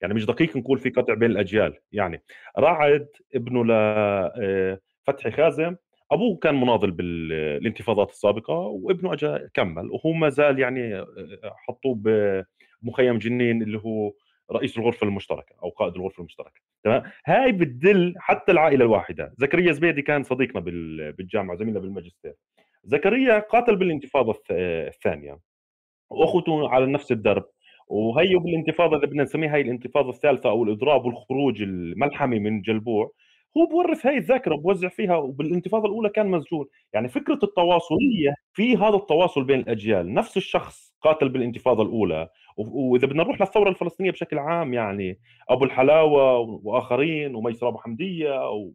يعني 0.00 0.14
مش 0.14 0.26
دقيق 0.26 0.56
نقول 0.56 0.78
في 0.78 0.90
قطع 0.90 1.14
بين 1.14 1.30
الأجيال. 1.30 1.74
يعني 1.92 2.22
رعد 2.58 3.06
ابنه 3.34 3.64
لفتحي 5.06 5.30
خازم. 5.30 5.76
أبوه 6.12 6.36
كان 6.42 6.60
مناضل 6.60 6.90
بالانتفاضات 6.90 8.10
السابقة 8.10 8.54
وابنه 8.54 9.12
اجى 9.12 9.38
كمل. 9.54 9.90
وهو 9.90 10.12
ما 10.12 10.28
زال 10.28 10.58
يعني 10.58 10.94
آه، 10.96 11.06
حطوه 11.68 11.94
بمخيم 12.82 13.18
جنين 13.18 13.62
اللي 13.62 13.78
هو 13.78 14.12
رئيس 14.52 14.78
الغرفة 14.78 15.06
المشتركة 15.06 15.54
أو 15.62 15.68
قائد 15.68 15.94
الغرفة 15.94 16.20
المشتركة 16.20 16.60
تمام؟ 16.84 17.02
هاي 17.26 17.52
بتدل 17.52 18.14
حتى 18.18 18.52
العائلة 18.52 18.84
الواحدة. 18.84 19.34
زكريا 19.38 19.72
زبيدي 19.72 20.02
كان 20.02 20.22
صديقنا 20.22 20.60
بال- 20.60 21.12
بالجامعة 21.12 21.56
زميلنا 21.56 21.80
بالماجستير. 21.80 22.34
زكريا 22.84 23.38
قاتل 23.38 23.76
بالانتفاضة 23.76 24.32
الث- 24.32 24.50
الثانية 24.88 25.38
وأخوته 26.10 26.68
على 26.68 26.86
نفس 26.86 27.12
الدرب. 27.12 27.44
وهيو 27.88 28.40
بالانتفاضة 28.40 28.96
اللي 28.96 29.06
بدنا 29.06 29.22
نسميها 29.22 29.56
هي 29.56 29.60
الانتفاضة 29.60 30.10
الثالثة 30.10 30.50
أو 30.50 30.64
الإضراب 30.64 31.04
والخروج 31.04 31.62
الملحمي 31.62 32.38
من 32.38 32.60
جلبوع 32.62 33.12
هو 33.56 33.66
بورث 33.66 34.06
هاي 34.06 34.16
الذاكرة 34.16 34.54
بوزع 34.56 34.88
فيها 34.88 35.16
وبالانتفاضة 35.16 35.86
الأولى 35.86 36.08
كان 36.08 36.26
مسجون 36.28 36.66
يعني 36.92 37.08
فكرة 37.08 37.38
التواصلية 37.42 38.34
في 38.52 38.76
هذا 38.76 38.96
التواصل 38.96 39.44
بين 39.44 39.60
الأجيال 39.60 40.14
نفس 40.14 40.36
الشخص 40.36 40.87
قاتل 41.02 41.28
بالانتفاضة 41.28 41.82
الأولى. 41.82 42.28
وإذا 42.56 43.06
بدنا 43.06 43.22
نروح 43.22 43.40
للثورة 43.40 43.68
الفلسطينية 43.68 44.10
بشكل 44.10 44.38
عام 44.38 44.74
يعني 44.74 45.18
أبو 45.48 45.64
الحلاوة 45.64 46.38
وآخرين 46.62 47.34
وميسر 47.34 47.68
ابو 47.68 47.78
حمديه 47.78 48.50
و... 48.50 48.70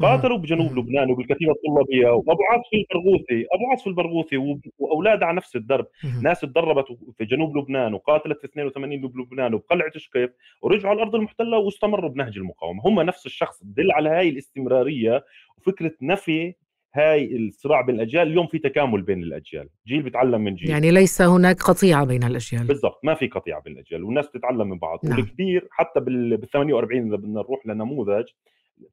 قاتلوا 0.00 0.38
بجنوب. 0.38 0.78
لبنان 0.78 1.10
وبالكتيبه 1.10 1.52
الطلابية. 1.52 2.08
وأبو 2.10 2.42
عاصف 2.50 2.68
البرغوثي 2.74 3.46
أبو 3.54 3.70
عاصف 3.70 3.86
البرغوثي 3.86 4.36
و- 4.36 4.60
وأولاده 4.78 5.26
على 5.26 5.36
نفس 5.36 5.56
الدرب. 5.56 5.86
ناس 6.22 6.40
تدربت 6.40 6.86
في 7.18 7.24
جنوب 7.24 7.56
لبنان 7.56 7.94
وقاتلت 7.94 8.38
في 8.40 8.46
82 8.46 9.00
بلبنان 9.08 9.54
وبقلعة 9.54 9.90
شقيف 9.96 10.30
ورجعوا 10.62 10.90
على 10.90 10.96
الأرض 10.96 11.14
المحتلة 11.14 11.58
واستمروا 11.58 12.10
بنهج 12.10 12.38
المقاومة. 12.38 12.82
هم 12.86 13.00
نفس 13.00 13.26
الشخص 13.26 13.64
بدل 13.64 13.92
على 13.92 14.08
هاي 14.08 14.28
الاستمرارية 14.28 15.24
وفكرة 15.58 15.92
نفي 16.02 16.54
هاي 16.94 17.36
الصراع 17.36 17.80
بين 17.80 17.94
الأجيال 17.94 18.28
اليوم 18.28 18.46
في 18.46 18.58
تكامل 18.58 19.02
بين 19.02 19.22
الأجيال. 19.22 19.68
جيل 19.86 20.02
بيتعلم 20.02 20.40
من 20.40 20.54
جيل. 20.54 20.70
يعني 20.70 20.90
ليس 20.90 21.22
هناك 21.22 21.62
قطيعة 21.62 22.04
بين 22.04 22.24
الأجيال. 22.24 22.66
بالضبط 22.66 23.00
ما 23.04 23.14
في 23.14 23.26
قطيعه 23.26 23.62
بين 23.62 23.72
الأجيال 23.72 24.04
والناس 24.04 24.28
بتتعلم 24.28 24.68
من 24.68 24.78
بعض. 24.78 25.00
نعم. 25.04 25.18
والكبير 25.18 25.68
حتى 25.70 26.00
بال 26.00 26.36
بال 26.36 26.50
48 26.50 27.06
إذا 27.06 27.16
بدنا 27.16 27.40
نروح 27.40 27.66
لنموذج 27.66 28.24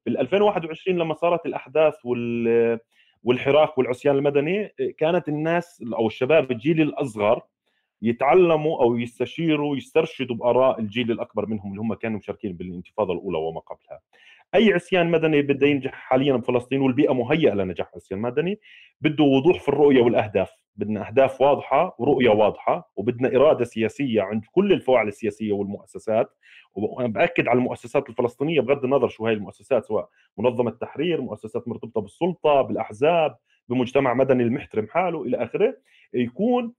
بال 0.06 0.18
2021 0.18 0.98
لما 0.98 1.14
صارت 1.14 1.46
الأحداث 1.46 1.94
وال 2.04 2.78
والحراك 3.24 3.78
والعصيان 3.78 4.16
المدني 4.16 4.74
كانت 4.98 5.28
الناس 5.28 5.84
أو 5.94 6.06
الشباب 6.06 6.50
الجيل 6.50 6.80
الأصغر 6.80 7.42
يتعلموا 8.02 8.82
أو 8.82 8.96
يستشيروا 8.98 9.76
يسترشدوا 9.76 10.36
بآراء 10.36 10.80
الجيل 10.80 11.10
الأكبر 11.10 11.46
منهم 11.46 11.70
اللي 11.70 11.80
هم 11.80 11.94
كانوا 11.94 12.18
مشاركين 12.18 12.52
بالانتفاضة 12.52 13.12
الأولى 13.12 13.38
وما 13.38 13.60
قبلها. 13.60 14.00
أي 14.54 14.72
عصيان 14.72 15.10
مدني 15.10 15.42
بده 15.42 15.66
ينجح 15.66 15.92
حاليا 15.92 16.36
بفلسطين 16.36 16.80
والبيئة 16.80 17.14
مهيئة 17.14 17.54
لنجاح 17.54 17.90
عصيان 17.94 18.20
مدني 18.20 18.60
بده 19.00 19.24
وضوح 19.24 19.60
في 19.60 19.68
الرؤية 19.68 20.02
والأهداف 20.02 20.50
بدنا 20.76 21.08
أهداف 21.08 21.40
واضحة 21.40 21.96
ورؤية 21.98 22.28
واضحة 22.30 22.92
وبدنا 22.96 23.36
إرادة 23.36 23.64
سياسية 23.64 24.22
عند 24.22 24.44
كل 24.52 24.72
الفواعل 24.72 25.08
السياسية 25.08 25.52
والمؤسسات 25.52 26.26
وأنا 26.74 27.08
بأكد 27.08 27.48
على 27.48 27.56
المؤسسات 27.58 28.08
الفلسطينية 28.08 28.60
بغض 28.60 28.84
النظر 28.84 29.08
شو 29.08 29.26
هاي 29.26 29.34
المؤسسات 29.34 29.84
سواء 29.84 30.08
منظمة 30.38 30.70
التحرير 30.70 31.20
مؤسسات 31.20 31.68
مرتبطة 31.68 32.00
بالسلطة 32.00 32.62
بالأحزاب 32.62 33.36
بمجتمع 33.68 34.14
مدني 34.14 34.42
المحترم 34.42 34.86
حاله 34.88 35.22
إلى 35.22 35.36
آخره 35.44 35.76
يكون. 36.14 36.72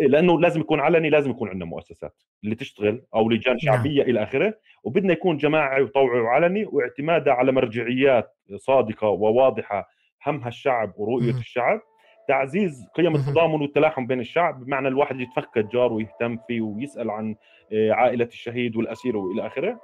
لأنه 0.00 0.40
لازم 0.40 0.60
يكون 0.60 0.80
علني 0.80 1.10
لازم 1.10 1.30
يكون 1.30 1.48
عندنا 1.48 1.64
مؤسسات 1.64 2.14
اللي 2.44 2.54
تشتغل 2.54 3.02
أو 3.14 3.28
لجان 3.30 3.58
شعبية 3.58 4.02
إلى 4.02 4.22
آخره. 4.22 4.54
وبدنا 4.84 5.12
يكون 5.12 5.36
جماعي 5.36 5.82
وطوعي 5.82 6.20
وعلني 6.20 6.66
واعتمادها 6.72 7.32
على 7.34 7.52
مرجعيات 7.52 8.36
صادقة 8.56 9.08
وواضحة 9.08 9.88
همها 10.26 10.48
الشعب 10.48 10.92
ورؤية 10.96 11.32
مم. 11.32 11.38
الشعب. 11.38 11.80
تعزيز 12.28 12.86
قيم. 12.94 13.14
التضامن 13.14 13.60
والتلاحم 13.62 14.06
بين 14.06 14.20
الشعب 14.20 14.64
بمعنى 14.64 14.88
الواحد 14.88 15.20
يتفقد 15.20 15.68
جاره 15.68 15.92
ويهتم 15.92 16.38
فيه 16.48 16.60
ويسأل 16.60 17.10
عن 17.10 17.34
آه، 17.72 17.92
عائلة 17.92 18.24
الشهيد 18.24 18.76
والأسير 18.76 19.16
وإلى 19.16 19.46
آخره. 19.46 19.80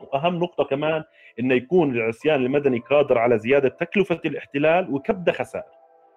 وأهم 0.00 0.34
نقطة 0.38 0.64
كمان 0.64 1.04
إنه 1.40 1.54
يكون 1.54 1.90
العصيان 1.90 2.42
المدني 2.44 2.78
قادر 2.78 3.18
على 3.18 3.38
زيادة 3.38 3.68
تكلفة 3.68 4.20
الاحتلال 4.24 4.94
وكبد 4.94 5.30
خسائر. 5.30 5.64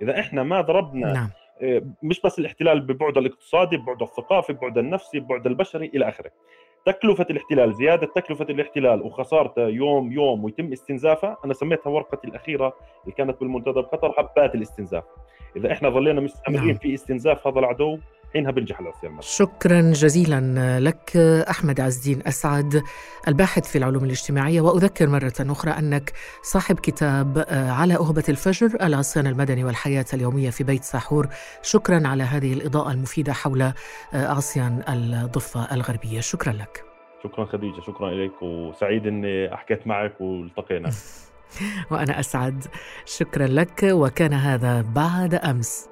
إذا 0.01 0.19
إحنا 0.19 0.43
ما 0.43 0.61
ضربنا 0.61 1.13
نعم. 1.13 1.29
مش 2.03 2.21
بس 2.21 2.39
الاحتلال 2.39 2.81
ببعده 2.81 3.21
الاقتصادي 3.21 3.77
ببعده 3.77 4.05
الثقافي 4.05 4.53
ببعده 4.53 4.81
النفسي 4.81 5.19
ببعده 5.19 5.49
البشري 5.49 5.85
إلى 5.85 6.09
آخره. 6.09 6.31
تكلفة 6.85 7.25
الاحتلال 7.29 7.73
زيادة 7.73 8.07
تكلفة 8.15 8.45
الاحتلال 8.49 9.01
وخسارته 9.01 9.67
يوم 9.67 10.11
يوم 10.11 10.43
ويتم 10.43 10.71
استنزافها 10.71 11.37
أنا 11.45 11.53
سميتها 11.53 11.89
ورقتي 11.89 12.27
الأخيرة 12.27 12.73
اللي 13.03 13.15
كانت 13.15 13.39
بالمنتدى 13.39 13.81
بقطر 13.81 14.13
هبات 14.17 14.55
الاستنزاف. 14.55 15.03
إذا 15.55 15.71
إحنا 15.71 15.89
ظلينا 15.89 16.21
مستمرين 16.21 16.67
نعم. 16.67 16.75
في 16.77 16.93
استنزاف 16.93 17.47
هذا 17.47 17.59
العدو 17.59 17.99
حينها 18.35 18.51
بنجح 18.51 18.79
العصيان 18.79 19.11
المدني. 19.11 19.21
شكرا 19.21 19.81
جزيلا 19.81 20.79
لك 20.79 21.17
أحمد 21.49 21.79
عز 21.79 21.97
الدين 21.97 22.27
أسعد 22.27 22.83
الباحث 23.27 23.71
في 23.71 23.77
العلوم 23.77 24.03
الاجتماعية. 24.03 24.61
وأذكر 24.61 25.09
مرة 25.09 25.33
أخرى 25.39 25.71
أنك 25.71 26.13
صاحب 26.41 26.79
كتاب 26.79 27.37
آه، 27.37 27.71
على 27.71 27.95
أهبة 27.95 28.23
الفجر 28.29 28.69
العصيان 28.81 29.27
المدني 29.27 29.63
والحياة 29.63 30.05
اليومية 30.13 30.49
في 30.49 30.63
بيت 30.63 30.83
ساحور. 30.83 31.27
شكرا 31.61 32.07
على 32.07 32.23
هذه 32.23 32.53
الإضاءة 32.53 32.91
المفيدة 32.91 33.33
حول 33.33 33.61
آه، 33.61 33.73
عصيان 34.13 34.83
الضفة 34.89 35.73
الغربية. 35.73 36.19
شكرا 36.19 36.53
لك. 36.53 36.83
شكرا 37.23 37.45
خديجة 37.45 37.81
شكرا 37.81 38.09
إليك 38.09 38.41
وسعيد 38.41 39.07
إني 39.07 39.57
حكيت 39.57 39.87
معك 39.87 40.21
والتقينا. 40.21 40.89
وأنا 41.91 42.19
أسعد. 42.19 42.63
شكرا 43.05 43.47
لك 43.47 43.83
وكان 43.83 44.33
هذا 44.33 44.81
بعد 44.81 45.35
أمس. 45.35 45.89